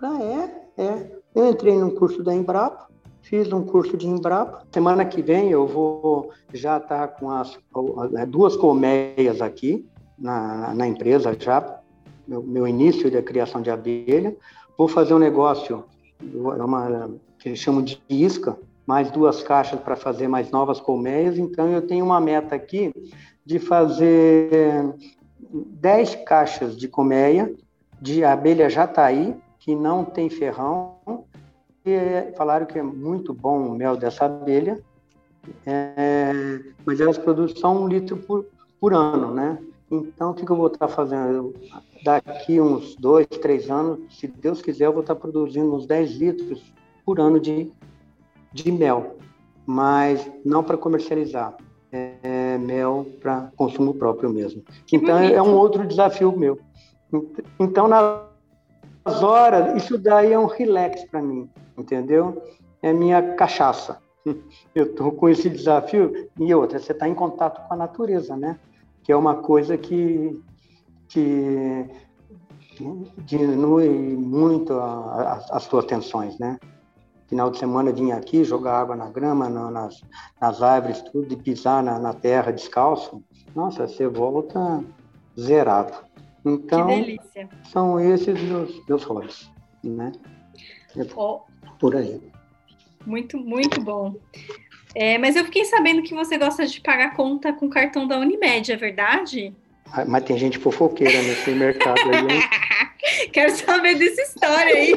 Ah, 0.00 0.22
é? 0.22 0.82
É. 0.82 1.18
Eu 1.34 1.50
entrei 1.50 1.76
num 1.76 1.90
curso 1.90 2.22
da 2.22 2.34
Embrapa, 2.34 2.88
fiz 3.22 3.52
um 3.52 3.64
curso 3.64 3.96
de 3.96 4.06
Embrapa. 4.06 4.64
Semana 4.72 5.04
que 5.04 5.20
vem 5.20 5.50
eu 5.50 5.66
vou 5.66 6.30
já 6.52 6.78
estar 6.78 7.08
tá 7.08 7.08
com 7.08 7.30
as 7.30 7.58
é, 8.16 8.24
duas 8.24 8.56
colmeias 8.56 9.42
aqui 9.42 9.86
na, 10.18 10.74
na 10.74 10.86
empresa 10.86 11.36
já, 11.38 11.80
meu, 12.26 12.42
meu 12.42 12.66
início 12.66 13.10
da 13.10 13.22
criação 13.22 13.60
de 13.60 13.70
abelha. 13.70 14.36
Vou 14.76 14.88
fazer 14.88 15.14
um 15.14 15.18
negócio, 15.18 15.84
é 16.22 16.62
uma, 16.62 17.10
que 17.38 17.48
eles 17.48 17.58
chamam 17.58 17.82
de 17.82 18.00
isca, 18.08 18.56
mais 18.86 19.10
duas 19.10 19.42
caixas 19.42 19.78
para 19.80 19.96
fazer 19.96 20.28
mais 20.28 20.50
novas 20.50 20.80
colmeias. 20.80 21.36
Então 21.38 21.68
eu 21.68 21.82
tenho 21.82 22.04
uma 22.04 22.20
meta 22.20 22.54
aqui 22.54 22.92
de 23.48 23.58
fazer 23.58 24.94
10 25.40 26.16
caixas 26.26 26.76
de 26.76 26.86
colmeia 26.86 27.50
de 27.98 28.22
abelha 28.22 28.68
jataí, 28.68 29.34
que 29.58 29.74
não 29.74 30.04
tem 30.04 30.28
ferrão, 30.28 30.96
e 31.82 32.30
falaram 32.36 32.66
que 32.66 32.78
é 32.78 32.82
muito 32.82 33.32
bom 33.32 33.68
o 33.68 33.74
mel 33.74 33.96
dessa 33.96 34.26
abelha, 34.26 34.78
é, 35.64 36.60
mas 36.84 37.00
elas 37.00 37.16
produzem 37.16 37.56
só 37.56 37.72
um 37.72 37.88
litro 37.88 38.18
por, 38.18 38.44
por 38.78 38.92
ano, 38.92 39.32
né? 39.32 39.58
Então, 39.90 40.32
o 40.32 40.34
que, 40.34 40.44
que 40.44 40.52
eu 40.52 40.56
vou 40.56 40.66
estar 40.66 40.86
fazendo? 40.86 41.54
Daqui 42.04 42.60
uns 42.60 42.96
dois, 42.96 43.26
três 43.26 43.70
anos, 43.70 44.00
se 44.14 44.26
Deus 44.26 44.60
quiser, 44.60 44.84
eu 44.84 44.92
vou 44.92 45.00
estar 45.00 45.14
produzindo 45.14 45.74
uns 45.74 45.86
10 45.86 46.10
litros 46.16 46.74
por 47.02 47.18
ano 47.18 47.40
de, 47.40 47.72
de 48.52 48.70
mel, 48.70 49.16
mas 49.64 50.30
não 50.44 50.62
para 50.62 50.76
comercializar 50.76 51.56
é, 52.58 52.66
mel 52.66 53.06
para 53.20 53.50
consumo 53.56 53.94
próprio 53.94 54.30
mesmo. 54.30 54.62
Então 54.92 55.18
é 55.18 55.40
um 55.42 55.54
outro 55.54 55.86
desafio 55.86 56.36
meu. 56.36 56.58
Então 57.58 57.88
nas 57.88 59.22
horas 59.22 59.82
isso 59.82 59.96
daí 59.96 60.32
é 60.32 60.38
um 60.38 60.46
relax 60.46 61.04
para 61.04 61.22
mim, 61.22 61.48
entendeu? 61.76 62.42
É 62.82 62.92
minha 62.92 63.34
cachaça. 63.34 63.98
Eu 64.74 64.86
estou 64.86 65.12
com 65.12 65.28
esse 65.28 65.48
desafio 65.48 66.28
e 66.38 66.54
outra, 66.54 66.78
você 66.78 66.92
está 66.92 67.08
em 67.08 67.14
contato 67.14 67.66
com 67.66 67.74
a 67.74 67.76
natureza, 67.76 68.36
né? 68.36 68.58
Que 69.02 69.12
é 69.12 69.16
uma 69.16 69.36
coisa 69.36 69.76
que 69.76 70.40
que 71.08 71.86
diminui 73.18 73.88
muito 73.88 74.74
a, 74.74 74.84
a, 74.84 75.56
as 75.56 75.64
suas 75.64 75.84
tensões, 75.86 76.38
né? 76.38 76.58
Final 77.28 77.50
de 77.50 77.58
semana 77.58 77.92
vinha 77.92 78.16
aqui 78.16 78.42
jogar 78.42 78.80
água 78.80 78.96
na 78.96 79.08
grama, 79.10 79.48
na, 79.48 79.70
nas, 79.70 80.02
nas 80.40 80.62
árvores, 80.62 81.02
tudo, 81.02 81.32
e 81.32 81.36
pisar 81.36 81.82
na, 81.82 81.98
na, 81.98 82.14
terra 82.14 82.50
descalço, 82.50 83.22
nossa, 83.54 83.86
você 83.86 84.08
volta 84.08 84.82
zerado. 85.38 85.92
Então, 86.44 86.88
são 87.70 88.00
esses 88.00 88.40
meus, 88.40 88.86
meus 88.88 89.04
hobbies, 89.04 89.50
né? 89.84 90.12
Oh, 91.14 91.40
por 91.78 91.94
aí. 91.94 92.20
Muito, 93.06 93.38
muito 93.38 93.80
bom. 93.80 94.14
É, 94.94 95.18
mas 95.18 95.36
eu 95.36 95.44
fiquei 95.44 95.64
sabendo 95.64 96.02
que 96.02 96.14
você 96.14 96.38
gosta 96.38 96.66
de 96.66 96.80
pagar 96.80 97.14
conta 97.14 97.52
com 97.52 97.68
cartão 97.68 98.06
da 98.06 98.18
Unimed, 98.18 98.72
é 98.72 98.76
verdade? 98.76 99.54
Ah, 99.92 100.04
mas 100.04 100.24
tem 100.24 100.36
gente 100.38 100.58
fofoqueira 100.58 101.22
nesse 101.22 101.50
mercado 101.50 102.00
aí. 102.00 103.28
Quero 103.32 103.50
saber 103.52 103.96
dessa 103.96 104.22
história 104.22 104.74
aí. 104.74 104.92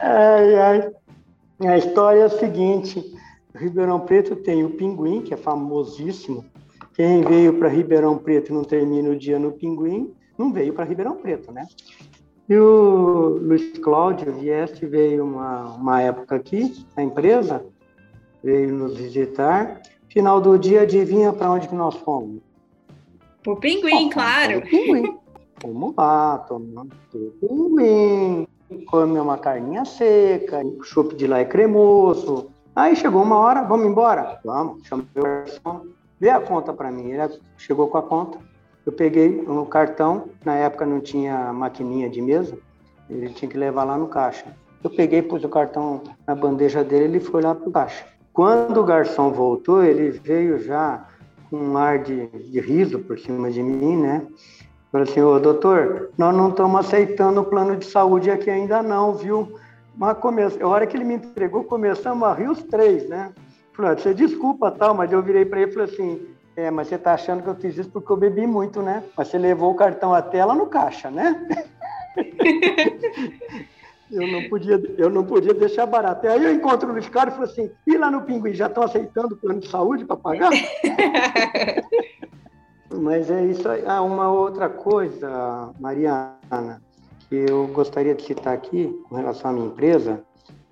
Ai, 0.00 0.54
ai. 0.54 0.90
A 1.60 1.78
história 1.78 2.20
é 2.20 2.24
a 2.24 2.28
seguinte: 2.28 3.14
Ribeirão 3.54 4.00
Preto 4.00 4.36
tem 4.36 4.64
o 4.64 4.70
Pinguim, 4.70 5.22
que 5.22 5.34
é 5.34 5.36
famosíssimo. 5.36 6.44
Quem 6.94 7.22
veio 7.22 7.58
para 7.58 7.68
Ribeirão 7.68 8.16
Preto 8.18 8.50
e 8.50 8.54
não 8.54 8.64
termina 8.64 9.10
o 9.10 9.16
dia 9.16 9.38
no 9.38 9.52
Pinguim, 9.52 10.14
não 10.38 10.52
veio 10.52 10.72
para 10.72 10.84
Ribeirão 10.84 11.16
Preto, 11.16 11.52
né? 11.52 11.66
E 12.48 12.56
o 12.56 13.38
Luiz 13.40 13.76
Cláudio 13.78 14.32
Vieste 14.32 14.86
veio 14.86 15.24
uma, 15.24 15.74
uma 15.74 16.00
época 16.00 16.36
aqui, 16.36 16.86
na 16.96 17.02
empresa, 17.02 17.66
veio 18.42 18.72
nos 18.72 18.96
visitar. 18.96 19.82
Final 20.08 20.40
do 20.40 20.56
dia, 20.58 20.82
adivinha 20.82 21.32
para 21.32 21.50
onde 21.50 21.68
que 21.68 21.74
nós 21.74 21.96
fomos? 21.96 22.40
O 23.46 23.56
Pinguim, 23.56 24.08
claro. 24.08 24.58
O 24.58 24.62
Pinguim. 24.62 25.18
Fomos 25.66 25.96
lá, 25.96 26.38
tomamos 26.46 26.94
o 27.12 27.32
Pinguim, 27.40 28.46
comemos 28.86 29.20
uma 29.20 29.36
carninha 29.36 29.84
seca, 29.84 30.64
o 30.64 30.84
chopp 30.84 31.16
de 31.16 31.26
lá 31.26 31.40
é 31.40 31.44
cremoso. 31.44 32.46
Aí 32.76 32.94
chegou 32.94 33.20
uma 33.20 33.36
hora, 33.36 33.62
vamos 33.62 33.84
embora? 33.84 34.38
Vamos, 34.44 34.86
chamei 34.86 35.08
o 35.16 35.22
garçom, 35.22 35.86
vê 36.20 36.30
a 36.30 36.38
conta 36.38 36.72
para 36.72 36.92
mim. 36.92 37.10
Ele 37.10 37.40
chegou 37.56 37.88
com 37.88 37.98
a 37.98 38.02
conta, 38.02 38.38
eu 38.86 38.92
peguei 38.92 39.44
um 39.48 39.64
cartão, 39.64 40.28
na 40.44 40.54
época 40.54 40.86
não 40.86 41.00
tinha 41.00 41.52
maquininha 41.52 42.08
de 42.08 42.22
mesa, 42.22 42.56
ele 43.10 43.30
tinha 43.30 43.50
que 43.50 43.58
levar 43.58 43.82
lá 43.82 43.98
no 43.98 44.06
caixa. 44.06 44.46
Eu 44.84 44.90
peguei, 44.90 45.20
pus 45.20 45.42
o 45.42 45.48
cartão 45.48 46.00
na 46.28 46.36
bandeja 46.36 46.84
dele, 46.84 47.16
ele 47.16 47.20
foi 47.20 47.42
lá 47.42 47.56
pro 47.56 47.72
caixa. 47.72 48.06
Quando 48.32 48.80
o 48.80 48.84
garçom 48.84 49.32
voltou, 49.32 49.82
ele 49.82 50.10
veio 50.10 50.60
já 50.60 51.08
com 51.50 51.56
um 51.56 51.76
ar 51.76 51.98
de, 51.98 52.28
de 52.28 52.60
riso 52.60 53.00
por 53.00 53.18
cima 53.18 53.50
de 53.50 53.64
mim, 53.64 53.96
né? 53.96 54.24
Falei 54.96 55.10
assim, 55.10 55.20
ô 55.20 55.38
doutor, 55.38 56.08
nós 56.16 56.34
não 56.34 56.48
estamos 56.48 56.80
aceitando 56.80 57.42
o 57.42 57.44
plano 57.44 57.76
de 57.76 57.84
saúde 57.84 58.30
aqui 58.30 58.48
ainda 58.48 58.82
não, 58.82 59.12
viu? 59.12 59.58
Mas 59.94 60.16
come... 60.16 60.40
a 60.42 60.66
hora 60.66 60.86
que 60.86 60.96
ele 60.96 61.04
me 61.04 61.16
entregou, 61.16 61.64
começamos 61.64 62.26
a 62.26 62.32
rir 62.32 62.48
os 62.48 62.62
três, 62.62 63.06
né? 63.06 63.30
Falei, 63.74 63.92
ah, 63.92 63.94
você 63.98 64.14
desculpa 64.14 64.70
tal, 64.70 64.94
mas 64.94 65.12
eu 65.12 65.20
virei 65.20 65.44
para 65.44 65.60
ele 65.60 65.70
e 65.70 65.74
falei 65.74 65.92
assim, 65.92 66.26
é, 66.56 66.70
mas 66.70 66.88
você 66.88 66.94
está 66.94 67.12
achando 67.12 67.42
que 67.42 67.48
eu 67.50 67.54
fiz 67.56 67.76
isso 67.76 67.90
porque 67.90 68.10
eu 68.10 68.16
bebi 68.16 68.46
muito, 68.46 68.80
né? 68.80 69.04
Mas 69.14 69.28
você 69.28 69.36
levou 69.36 69.70
o 69.70 69.76
cartão 69.76 70.14
até 70.14 70.42
lá 70.42 70.54
no 70.54 70.66
caixa, 70.66 71.10
né? 71.10 71.46
eu 74.10 74.26
não 74.26 74.48
podia, 74.48 74.82
eu 74.96 75.10
não 75.10 75.24
podia 75.24 75.52
deixar 75.52 75.84
barato. 75.84 76.26
Aí 76.26 76.42
eu 76.42 76.54
encontro 76.54 76.88
o 76.88 76.92
Luiz 76.92 77.06
Carlos 77.10 77.34
e 77.34 77.36
falo 77.36 77.50
assim, 77.50 77.70
e 77.86 77.98
lá 77.98 78.10
no 78.10 78.22
Pinguim, 78.22 78.54
já 78.54 78.66
estão 78.66 78.82
aceitando 78.82 79.34
o 79.34 79.36
plano 79.36 79.60
de 79.60 79.68
saúde 79.68 80.06
para 80.06 80.16
pagar? 80.16 80.52
Mas 82.96 83.30
é 83.30 83.44
isso 83.44 83.68
aí. 83.68 83.84
Ah, 83.86 84.02
uma 84.02 84.30
outra 84.30 84.68
coisa, 84.68 85.70
Mariana, 85.78 86.82
que 87.28 87.34
eu 87.34 87.66
gostaria 87.68 88.14
de 88.14 88.22
citar 88.22 88.54
aqui 88.54 88.88
com 89.08 89.16
relação 89.16 89.50
à 89.50 89.54
minha 89.54 89.66
empresa. 89.66 90.22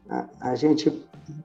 A, 0.08 0.26
a 0.40 0.54
gente 0.54 0.90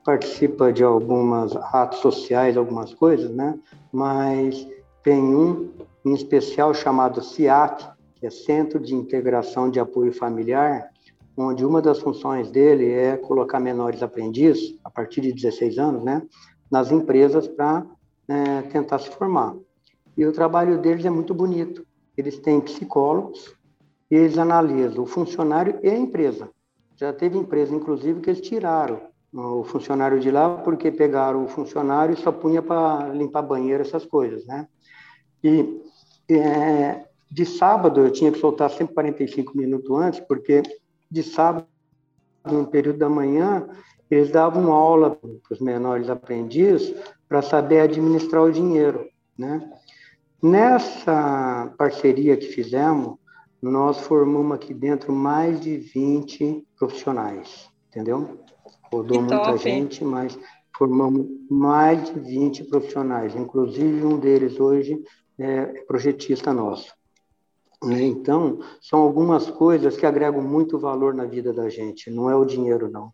participa 0.04 0.72
de 0.72 0.84
algumas 0.84 1.56
atos 1.56 2.00
sociais, 2.00 2.58
algumas 2.58 2.94
coisas, 2.94 3.30
né? 3.32 3.58
Mas 3.92 4.68
tem 5.04 5.22
um 5.22 5.70
em 6.06 6.14
especial 6.14 6.74
chamado 6.74 7.22
CIAP, 7.22 7.82
que 8.16 8.26
é 8.26 8.30
Centro 8.30 8.80
de 8.80 8.96
Integração 8.96 9.70
de 9.70 9.80
Apoio 9.80 10.14
Familiar, 10.14 10.90
onde 11.38 11.66
uma 11.66 11.82
das 11.82 12.00
funções 12.00 12.52
dele 12.52 12.92
é 12.92 13.16
colocar 13.16 13.60
menores 13.60 14.04
aprendizes, 14.04 14.78
a 14.84 14.90
partir 14.90 15.22
de 15.22 15.32
16 15.32 15.78
anos, 15.78 16.04
né, 16.04 16.22
nas 16.70 16.92
empresas 16.92 17.48
para 17.48 17.86
é, 18.28 18.62
tentar 18.64 19.00
se 19.00 19.10
formar. 19.10 19.56
E 20.20 20.26
o 20.26 20.34
trabalho 20.34 20.78
deles 20.78 21.06
é 21.06 21.10
muito 21.10 21.34
bonito. 21.34 21.88
Eles 22.18 22.38
têm 22.40 22.60
psicólogos 22.60 23.56
e 24.12 24.16
eles 24.18 24.38
analisam 24.38 25.02
o 25.02 25.08
funcionário 25.08 25.80
e 25.82 25.88
a 25.88 25.98
empresa. 25.98 26.50
Já 26.98 27.14
teve 27.14 27.38
empresa, 27.38 27.74
inclusive, 27.74 28.20
que 28.20 28.30
eles 28.30 28.42
tiraram 28.42 29.00
o 29.32 29.64
funcionário 29.64 30.20
de 30.20 30.30
lá 30.30 30.58
porque 30.58 30.92
pegaram 30.92 31.46
o 31.46 31.48
funcionário 31.48 32.14
e 32.14 32.18
só 32.18 32.34
punha 32.34 32.62
para 32.62 33.08
limpar 33.14 33.44
banheiro, 33.44 33.82
essas 33.82 34.06
coisas, 34.06 34.46
né? 34.46 34.68
E 35.42 35.82
é, 36.30 37.06
de 37.32 37.46
sábado 37.46 38.02
eu 38.02 38.12
tinha 38.12 38.30
que 38.30 38.40
soltar 38.40 38.70
sempre 38.72 38.96
45 38.96 39.58
minutos 39.58 39.90
antes, 39.90 40.20
porque 40.20 40.64
de 41.10 41.24
sábado, 41.24 41.66
no 42.46 42.68
período 42.68 43.00
da 43.00 43.08
manhã, 43.08 43.70
eles 44.12 44.30
davam 44.32 44.74
aula 44.74 45.12
para 45.12 45.54
os 45.54 45.62
menores 45.62 46.10
aprendizes 46.10 46.94
para 47.26 47.42
saber 47.42 47.80
administrar 47.80 48.44
o 48.44 48.52
dinheiro, 48.52 49.08
né? 49.38 49.79
Nessa 50.42 51.74
parceria 51.78 52.38
que 52.38 52.48
fizemos, 52.48 53.18
nós 53.62 54.00
formamos 54.00 54.56
aqui 54.56 54.74
dentro 54.74 55.12
mais 55.12 55.60
de 55.60 55.78
20 55.78 56.66
profissionais, 56.78 57.70
entendeu? 57.90 58.40
Rodou 58.92 59.22
muita 59.22 59.58
gente, 59.58 60.04
mas 60.04 60.40
formamos 60.78 61.28
mais 61.50 62.06
de 62.06 62.18
20 62.18 62.64
profissionais, 62.66 63.36
inclusive 63.36 64.06
um 64.06 64.18
deles 64.18 64.60
hoje 64.60 65.04
é 65.38 65.66
projetista 65.86 66.54
nosso. 66.54 66.94
Né? 67.84 68.02
Então, 68.04 68.60
são 68.82 69.00
algumas 69.00 69.50
coisas 69.50 69.98
que 69.98 70.06
agregam 70.06 70.42
muito 70.42 70.80
valor 70.80 71.14
na 71.14 71.26
vida 71.26 71.52
da 71.52 71.70
gente, 71.70 72.10
não 72.10 72.30
é 72.30 72.36
o 72.36 72.46
dinheiro, 72.46 72.90
não. 72.90 73.12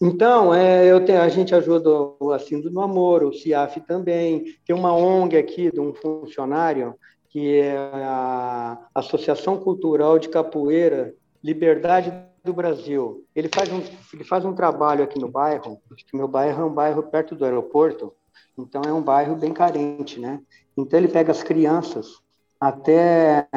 Então, 0.00 0.52
é, 0.52 0.84
eu 0.86 1.04
tenho, 1.04 1.20
a 1.20 1.28
gente 1.28 1.54
ajuda 1.54 1.90
o 2.18 2.32
Assim 2.32 2.60
do 2.60 2.80
Amor, 2.80 3.22
o 3.22 3.32
CIAF 3.32 3.80
também. 3.80 4.56
Tem 4.66 4.74
uma 4.74 4.94
ONG 4.94 5.36
aqui 5.36 5.70
de 5.70 5.80
um 5.80 5.94
funcionário, 5.94 6.94
que 7.28 7.58
é 7.58 7.76
a 7.76 8.78
Associação 8.94 9.58
Cultural 9.58 10.18
de 10.18 10.28
Capoeira 10.28 11.14
Liberdade 11.42 12.12
do 12.44 12.52
Brasil. 12.52 13.24
Ele 13.34 13.48
faz 13.52 13.72
um, 13.72 13.82
ele 14.12 14.24
faz 14.24 14.44
um 14.44 14.54
trabalho 14.54 15.02
aqui 15.02 15.18
no 15.18 15.28
bairro, 15.28 15.80
meu 16.12 16.28
bairro 16.28 16.62
é 16.62 16.64
um 16.64 16.72
bairro 16.72 17.02
perto 17.02 17.34
do 17.34 17.44
aeroporto, 17.44 18.12
então 18.56 18.82
é 18.86 18.92
um 18.92 19.02
bairro 19.02 19.34
bem 19.34 19.52
carente, 19.52 20.20
né? 20.20 20.40
Então 20.76 20.98
ele 20.98 21.08
pega 21.08 21.32
as 21.32 21.42
crianças 21.42 22.18
até 22.60 23.48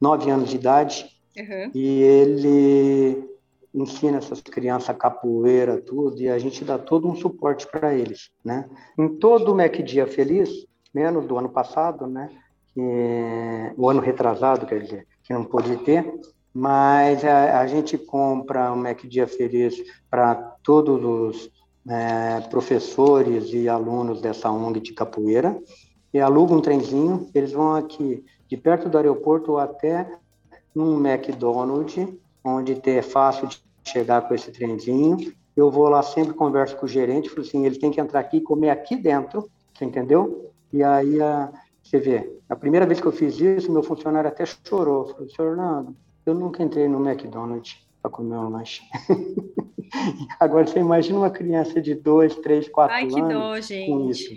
nove 0.00 0.30
anos 0.30 0.48
de 0.48 0.56
idade 0.56 1.06
uhum. 1.36 1.70
e 1.74 2.02
ele 2.02 3.35
ensina 3.76 4.18
essas 4.18 4.40
crianças 4.40 4.96
capoeira, 4.96 5.80
tudo, 5.80 6.20
e 6.20 6.28
a 6.28 6.38
gente 6.38 6.64
dá 6.64 6.78
todo 6.78 7.06
um 7.06 7.14
suporte 7.14 7.66
para 7.66 7.94
eles, 7.94 8.30
né? 8.42 8.68
Em 8.98 9.08
todo 9.18 9.52
o 9.52 9.54
MEC 9.54 9.82
Dia 9.82 10.06
Feliz, 10.06 10.66
menos 10.94 11.26
do 11.26 11.36
ano 11.36 11.50
passado, 11.50 12.06
né? 12.06 12.30
O 13.76 13.88
ano 13.88 14.00
retrasado, 14.00 14.66
quer 14.66 14.82
dizer, 14.82 15.06
que 15.22 15.32
não 15.32 15.44
pôde 15.44 15.76
ter, 15.78 16.10
mas 16.52 17.24
a, 17.24 17.60
a 17.60 17.66
gente 17.66 17.98
compra 17.98 18.72
o 18.72 18.76
MEC 18.76 19.06
Dia 19.06 19.26
Feliz 19.26 19.76
para 20.10 20.34
todos 20.62 21.04
os 21.04 21.50
é, 21.88 22.40
professores 22.48 23.52
e 23.52 23.68
alunos 23.68 24.20
dessa 24.20 24.50
ONG 24.50 24.80
de 24.80 24.94
capoeira, 24.94 25.58
e 26.14 26.20
aluga 26.20 26.54
um 26.54 26.62
trenzinho, 26.62 27.28
eles 27.34 27.52
vão 27.52 27.74
aqui 27.74 28.24
de 28.48 28.56
perto 28.56 28.88
do 28.88 28.96
aeroporto 28.96 29.58
até 29.58 30.10
num 30.74 30.98
McDonald's, 31.06 32.08
onde 32.42 32.80
é 32.88 33.02
fácil 33.02 33.48
de 33.48 33.65
chegar 33.88 34.22
com 34.26 34.34
esse 34.34 34.50
trenzinho. 34.50 35.32
Eu 35.56 35.70
vou 35.70 35.88
lá 35.88 36.02
sempre, 36.02 36.34
converso 36.34 36.76
com 36.76 36.86
o 36.86 36.88
gerente, 36.88 37.30
falo 37.30 37.42
assim, 37.42 37.64
ele 37.64 37.78
tem 37.78 37.90
que 37.90 38.00
entrar 38.00 38.20
aqui 38.20 38.38
e 38.38 38.42
comer 38.42 38.70
aqui 38.70 38.96
dentro, 38.96 39.48
você 39.72 39.84
entendeu? 39.84 40.50
E 40.72 40.82
aí, 40.82 41.20
a, 41.22 41.50
você 41.82 41.98
vê, 41.98 42.36
a 42.48 42.56
primeira 42.56 42.84
vez 42.84 43.00
que 43.00 43.06
eu 43.06 43.12
fiz 43.12 43.38
isso, 43.40 43.72
meu 43.72 43.82
funcionário 43.82 44.28
até 44.28 44.44
chorou. 44.44 45.06
Falou, 45.06 45.30
senhor 45.30 45.50
Orlando, 45.52 45.96
eu 46.26 46.34
nunca 46.34 46.62
entrei 46.62 46.88
no 46.88 47.06
McDonald's 47.06 47.76
para 48.02 48.10
comer 48.10 48.36
um 48.36 48.50
lanche. 48.50 48.82
Agora, 50.38 50.66
você 50.66 50.80
imagina 50.80 51.18
uma 51.18 51.30
criança 51.30 51.80
de 51.80 51.94
dois, 51.94 52.34
três, 52.36 52.68
quatro 52.68 52.96
Ai, 52.96 53.04
anos 53.04 53.32
dó, 53.32 53.60
gente. 53.60 53.90
com 53.90 54.10
isso. 54.10 54.34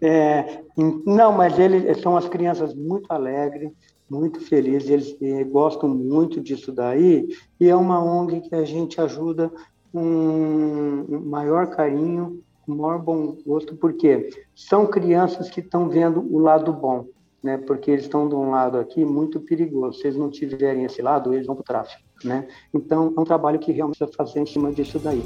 É, 0.00 0.62
não, 1.04 1.32
mas 1.32 1.58
eles 1.58 2.00
são 2.00 2.16
as 2.16 2.28
crianças 2.28 2.74
muito 2.74 3.10
alegres, 3.12 3.72
muito 4.08 4.40
felizes, 4.40 4.88
eles 4.88 5.16
eh, 5.20 5.44
gostam 5.44 5.88
muito 5.88 6.40
disso 6.40 6.72
daí, 6.72 7.28
e 7.60 7.68
é 7.68 7.76
uma 7.76 8.02
ONG 8.02 8.40
que 8.40 8.54
a 8.54 8.64
gente 8.64 9.00
ajuda 9.00 9.52
com 9.92 11.04
maior 11.26 11.66
carinho, 11.68 12.42
com 12.64 12.74
maior 12.74 12.98
bom 12.98 13.36
gosto, 13.46 13.76
porque 13.76 14.30
são 14.54 14.86
crianças 14.86 15.50
que 15.50 15.60
estão 15.60 15.88
vendo 15.88 16.20
o 16.20 16.38
lado 16.38 16.72
bom, 16.72 17.06
né? 17.42 17.56
Porque 17.58 17.90
eles 17.90 18.04
estão 18.04 18.28
de 18.28 18.34
um 18.34 18.50
lado 18.50 18.78
aqui 18.78 19.04
muito 19.04 19.40
perigoso. 19.40 19.98
Se 19.98 20.06
eles 20.06 20.18
não 20.18 20.30
tiverem 20.30 20.84
esse 20.84 21.00
lado, 21.00 21.32
eles 21.32 21.46
vão 21.46 21.56
para 21.56 21.62
o 21.62 21.64
tráfico, 21.64 22.02
né? 22.24 22.46
Então, 22.72 23.12
é 23.16 23.20
um 23.20 23.24
trabalho 23.24 23.58
que 23.58 23.72
realmente 23.72 23.98
precisa 23.98 24.16
fazer 24.16 24.40
em 24.40 24.46
cima 24.46 24.72
disso 24.72 24.98
daí. 24.98 25.22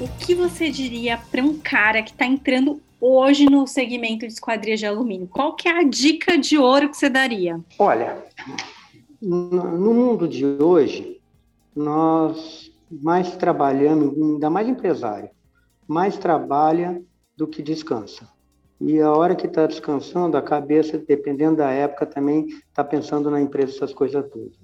O 0.00 0.08
que 0.24 0.34
você 0.34 0.70
diria 0.70 1.18
para 1.30 1.42
um 1.42 1.58
cara 1.58 2.02
que 2.02 2.10
está 2.10 2.24
entrando 2.24 2.80
hoje 3.00 3.46
no 3.46 3.66
segmento 3.66 4.26
de 4.26 4.32
esquadrias 4.32 4.80
de 4.80 4.86
alumínio? 4.86 5.28
Qual 5.28 5.54
que 5.54 5.68
é 5.68 5.78
a 5.78 5.82
dica 5.82 6.36
de 6.36 6.58
ouro 6.58 6.90
que 6.90 6.96
você 6.96 7.08
daria? 7.08 7.60
Olha, 7.78 8.24
no 9.20 9.94
mundo 9.94 10.28
de 10.28 10.44
hoje, 10.44 11.20
nós 11.74 12.72
mais 12.90 13.36
trabalhamos, 13.36 14.16
ainda 14.16 14.50
mais 14.50 14.68
empresário, 14.68 15.30
mais 15.86 16.16
trabalha 16.16 17.02
do 17.36 17.46
que 17.46 17.62
descansa. 17.62 18.28
E 18.80 19.00
a 19.00 19.12
hora 19.12 19.34
que 19.34 19.46
está 19.46 19.66
descansando, 19.66 20.36
a 20.36 20.42
cabeça, 20.42 20.98
dependendo 20.98 21.56
da 21.56 21.70
época, 21.70 22.06
também 22.06 22.46
está 22.46 22.84
pensando 22.84 23.30
na 23.30 23.40
empresa, 23.40 23.74
essas 23.74 23.92
coisas 23.92 24.24
todas. 24.30 24.56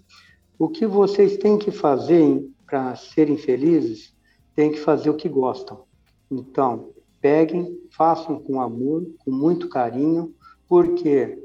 O 0.58 0.68
que 0.68 0.86
vocês 0.86 1.36
têm 1.36 1.58
que 1.58 1.72
fazer 1.72 2.48
para 2.64 2.94
serem 2.94 3.36
felizes 3.36 4.14
tem 4.54 4.70
que 4.70 4.78
fazer 4.78 5.10
o 5.10 5.16
que 5.16 5.28
gostam. 5.28 5.82
Então, 6.30 6.90
peguem, 7.24 7.80
façam 7.96 8.38
com 8.38 8.60
amor, 8.60 9.02
com 9.24 9.30
muito 9.30 9.66
carinho, 9.70 10.34
porque 10.68 11.42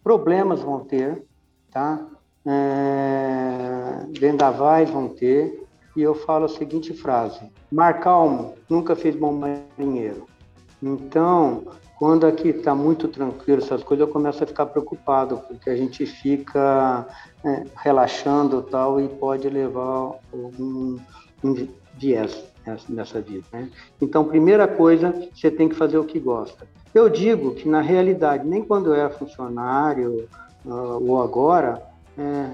problemas 0.00 0.60
vão 0.60 0.84
ter, 0.84 1.24
tá? 1.72 2.06
É, 2.46 4.06
vendavais 4.16 4.88
vão 4.88 5.08
ter, 5.08 5.66
e 5.96 6.02
eu 6.02 6.14
falo 6.14 6.44
a 6.44 6.48
seguinte 6.48 6.94
frase: 6.94 7.40
Mar 7.68 7.98
calmo 7.98 8.54
nunca 8.70 8.94
fez 8.94 9.16
bom 9.16 9.32
marinheiro. 9.32 10.24
Então, 10.80 11.64
quando 11.98 12.24
aqui 12.24 12.50
está 12.50 12.72
muito 12.72 13.08
tranquilo 13.08 13.60
essas 13.60 13.82
coisas, 13.82 14.06
eu 14.06 14.12
começo 14.12 14.44
a 14.44 14.46
ficar 14.46 14.66
preocupado, 14.66 15.38
porque 15.48 15.68
a 15.68 15.76
gente 15.76 16.06
fica 16.06 17.08
é, 17.44 17.64
relaxando 17.78 18.62
tal 18.62 19.00
e 19.00 19.08
pode 19.08 19.48
levar 19.50 20.12
um, 20.32 20.96
um 21.42 21.68
viés 21.96 22.44
nessa 22.88 23.20
vida. 23.20 23.44
Né? 23.52 23.70
Então, 24.00 24.24
primeira 24.24 24.66
coisa, 24.66 25.14
você 25.34 25.50
tem 25.50 25.68
que 25.68 25.74
fazer 25.74 25.98
o 25.98 26.04
que 26.04 26.18
gosta. 26.18 26.66
Eu 26.94 27.08
digo 27.08 27.54
que, 27.54 27.68
na 27.68 27.80
realidade, 27.80 28.46
nem 28.46 28.62
quando 28.62 28.86
eu 28.86 28.94
era 28.94 29.10
funcionário 29.10 30.28
uh, 30.64 31.10
ou 31.10 31.22
agora, 31.22 31.82
é, 32.16 32.50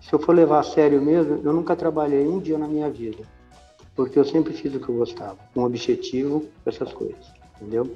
se 0.00 0.12
eu 0.12 0.18
for 0.18 0.34
levar 0.34 0.60
a 0.60 0.62
sério 0.62 1.00
mesmo, 1.00 1.40
eu 1.44 1.52
nunca 1.52 1.76
trabalhei 1.76 2.26
um 2.26 2.38
dia 2.38 2.58
na 2.58 2.66
minha 2.66 2.90
vida, 2.90 3.24
porque 3.94 4.18
eu 4.18 4.24
sempre 4.24 4.52
fiz 4.52 4.74
o 4.74 4.80
que 4.80 4.88
eu 4.88 4.96
gostava, 4.96 5.38
com 5.54 5.64
objetivo, 5.64 6.44
essas 6.66 6.92
coisas, 6.92 7.32
entendeu? 7.56 7.90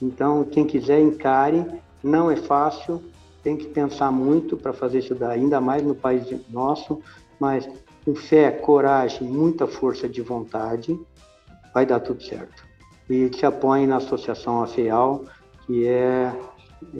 Então, 0.00 0.44
quem 0.44 0.66
quiser, 0.66 1.00
encare. 1.00 1.64
Não 2.02 2.30
é 2.30 2.36
fácil, 2.36 3.02
tem 3.42 3.56
que 3.56 3.66
pensar 3.66 4.10
muito 4.10 4.58
para 4.58 4.72
fazer 4.74 4.98
isso 4.98 5.14
daí, 5.14 5.40
ainda 5.40 5.60
mais 5.60 5.82
no 5.82 5.94
país 5.94 6.26
nosso, 6.50 7.00
mas 7.40 7.66
com 8.04 8.14
fé, 8.14 8.50
coragem, 8.50 9.26
muita 9.26 9.66
força 9.66 10.08
de 10.08 10.20
vontade, 10.20 10.98
vai 11.72 11.86
dar 11.86 12.00
tudo 12.00 12.22
certo. 12.22 12.64
E 13.08 13.30
se 13.34 13.44
apoiem 13.46 13.86
na 13.86 13.96
Associação 13.96 14.62
AFEAL, 14.62 15.24
que 15.66 15.86
é, 15.86 16.32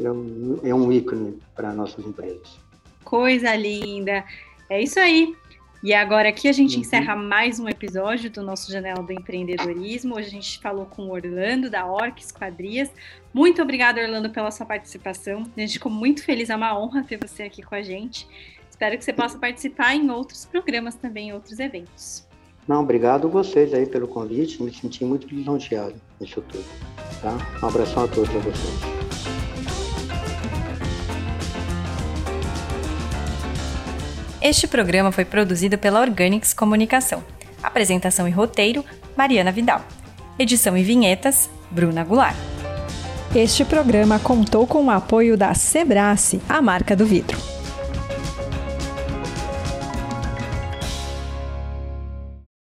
é, 0.03 0.11
um, 0.11 0.61
é 0.63 0.75
um 0.75 0.91
ícone 0.91 1.39
para 1.55 1.73
nossas 1.73 2.05
empresas. 2.05 2.59
Coisa 3.05 3.55
linda! 3.55 4.25
É 4.69 4.83
isso 4.83 4.99
aí. 4.99 5.35
E 5.83 5.93
agora 5.93 6.31
aqui 6.31 6.49
a 6.49 6.53
gente 6.53 6.77
uhum. 6.77 6.81
encerra 6.81 7.15
mais 7.15 7.61
um 7.61 7.69
episódio 7.69 8.31
do 8.31 8.43
nosso 8.43 8.73
Janela 8.73 9.03
do 9.03 9.13
Empreendedorismo. 9.13 10.17
Hoje 10.17 10.29
a 10.29 10.31
gente 10.31 10.59
falou 10.59 10.87
com 10.87 11.03
o 11.03 11.13
Orlando, 11.13 11.69
da 11.69 11.85
Orc 11.85 12.19
Esquadrias. 12.19 12.91
Muito 13.35 13.61
obrigada, 13.61 14.01
Orlando, 14.01 14.31
pela 14.31 14.51
sua 14.51 14.65
participação. 14.65 15.43
A 15.55 15.61
gente 15.61 15.75
ficou 15.75 15.93
muito 15.93 16.25
feliz, 16.25 16.49
é 16.49 16.57
uma 16.57 16.79
honra 16.79 17.05
ter 17.05 17.19
você 17.19 17.43
aqui 17.43 17.63
com 17.63 17.75
a 17.75 17.83
gente. 17.83 18.27
Espero 18.85 18.99
que 18.99 19.05
você 19.07 19.15
possa 19.15 19.39
participar 19.39 19.95
em 19.95 20.11
outros 20.11 20.45
programas 20.45 20.95
também, 20.95 21.31
em 21.31 21.33
outros 21.33 21.59
eventos. 21.59 22.23
Não, 22.69 22.83
obrigado 22.83 23.31
vocês 23.31 23.73
aí 23.73 23.87
pelo 23.87 24.07
convite. 24.07 24.63
Me 24.63 24.71
senti 24.75 25.03
muito 25.07 25.27
lisonjeado 25.27 25.95
nisso 26.21 26.43
tudo. 26.43 26.67
Tá? 27.23 27.35
Um 27.63 27.67
abração 27.67 28.05
a 28.05 28.09
todos 28.09 28.29
a 28.29 28.39
vocês. 28.41 28.75
Este 34.43 34.67
programa 34.67 35.11
foi 35.11 35.25
produzido 35.25 35.79
pela 35.79 36.03
Organics 36.03 36.53
Comunicação. 36.53 37.25
Apresentação 37.63 38.29
e 38.29 38.31
roteiro: 38.31 38.85
Mariana 39.17 39.51
Vidal. 39.51 39.83
Edição 40.39 40.77
e 40.77 40.83
vinhetas: 40.83 41.49
Bruna 41.71 42.05
Goulart. 42.05 42.37
Este 43.35 43.65
programa 43.65 44.19
contou 44.19 44.67
com 44.67 44.85
o 44.85 44.91
apoio 44.91 45.39
da 45.39 45.55
Sebrace, 45.55 46.39
a 46.47 46.61
marca 46.61 46.95
do 46.95 47.07
vidro. 47.07 47.55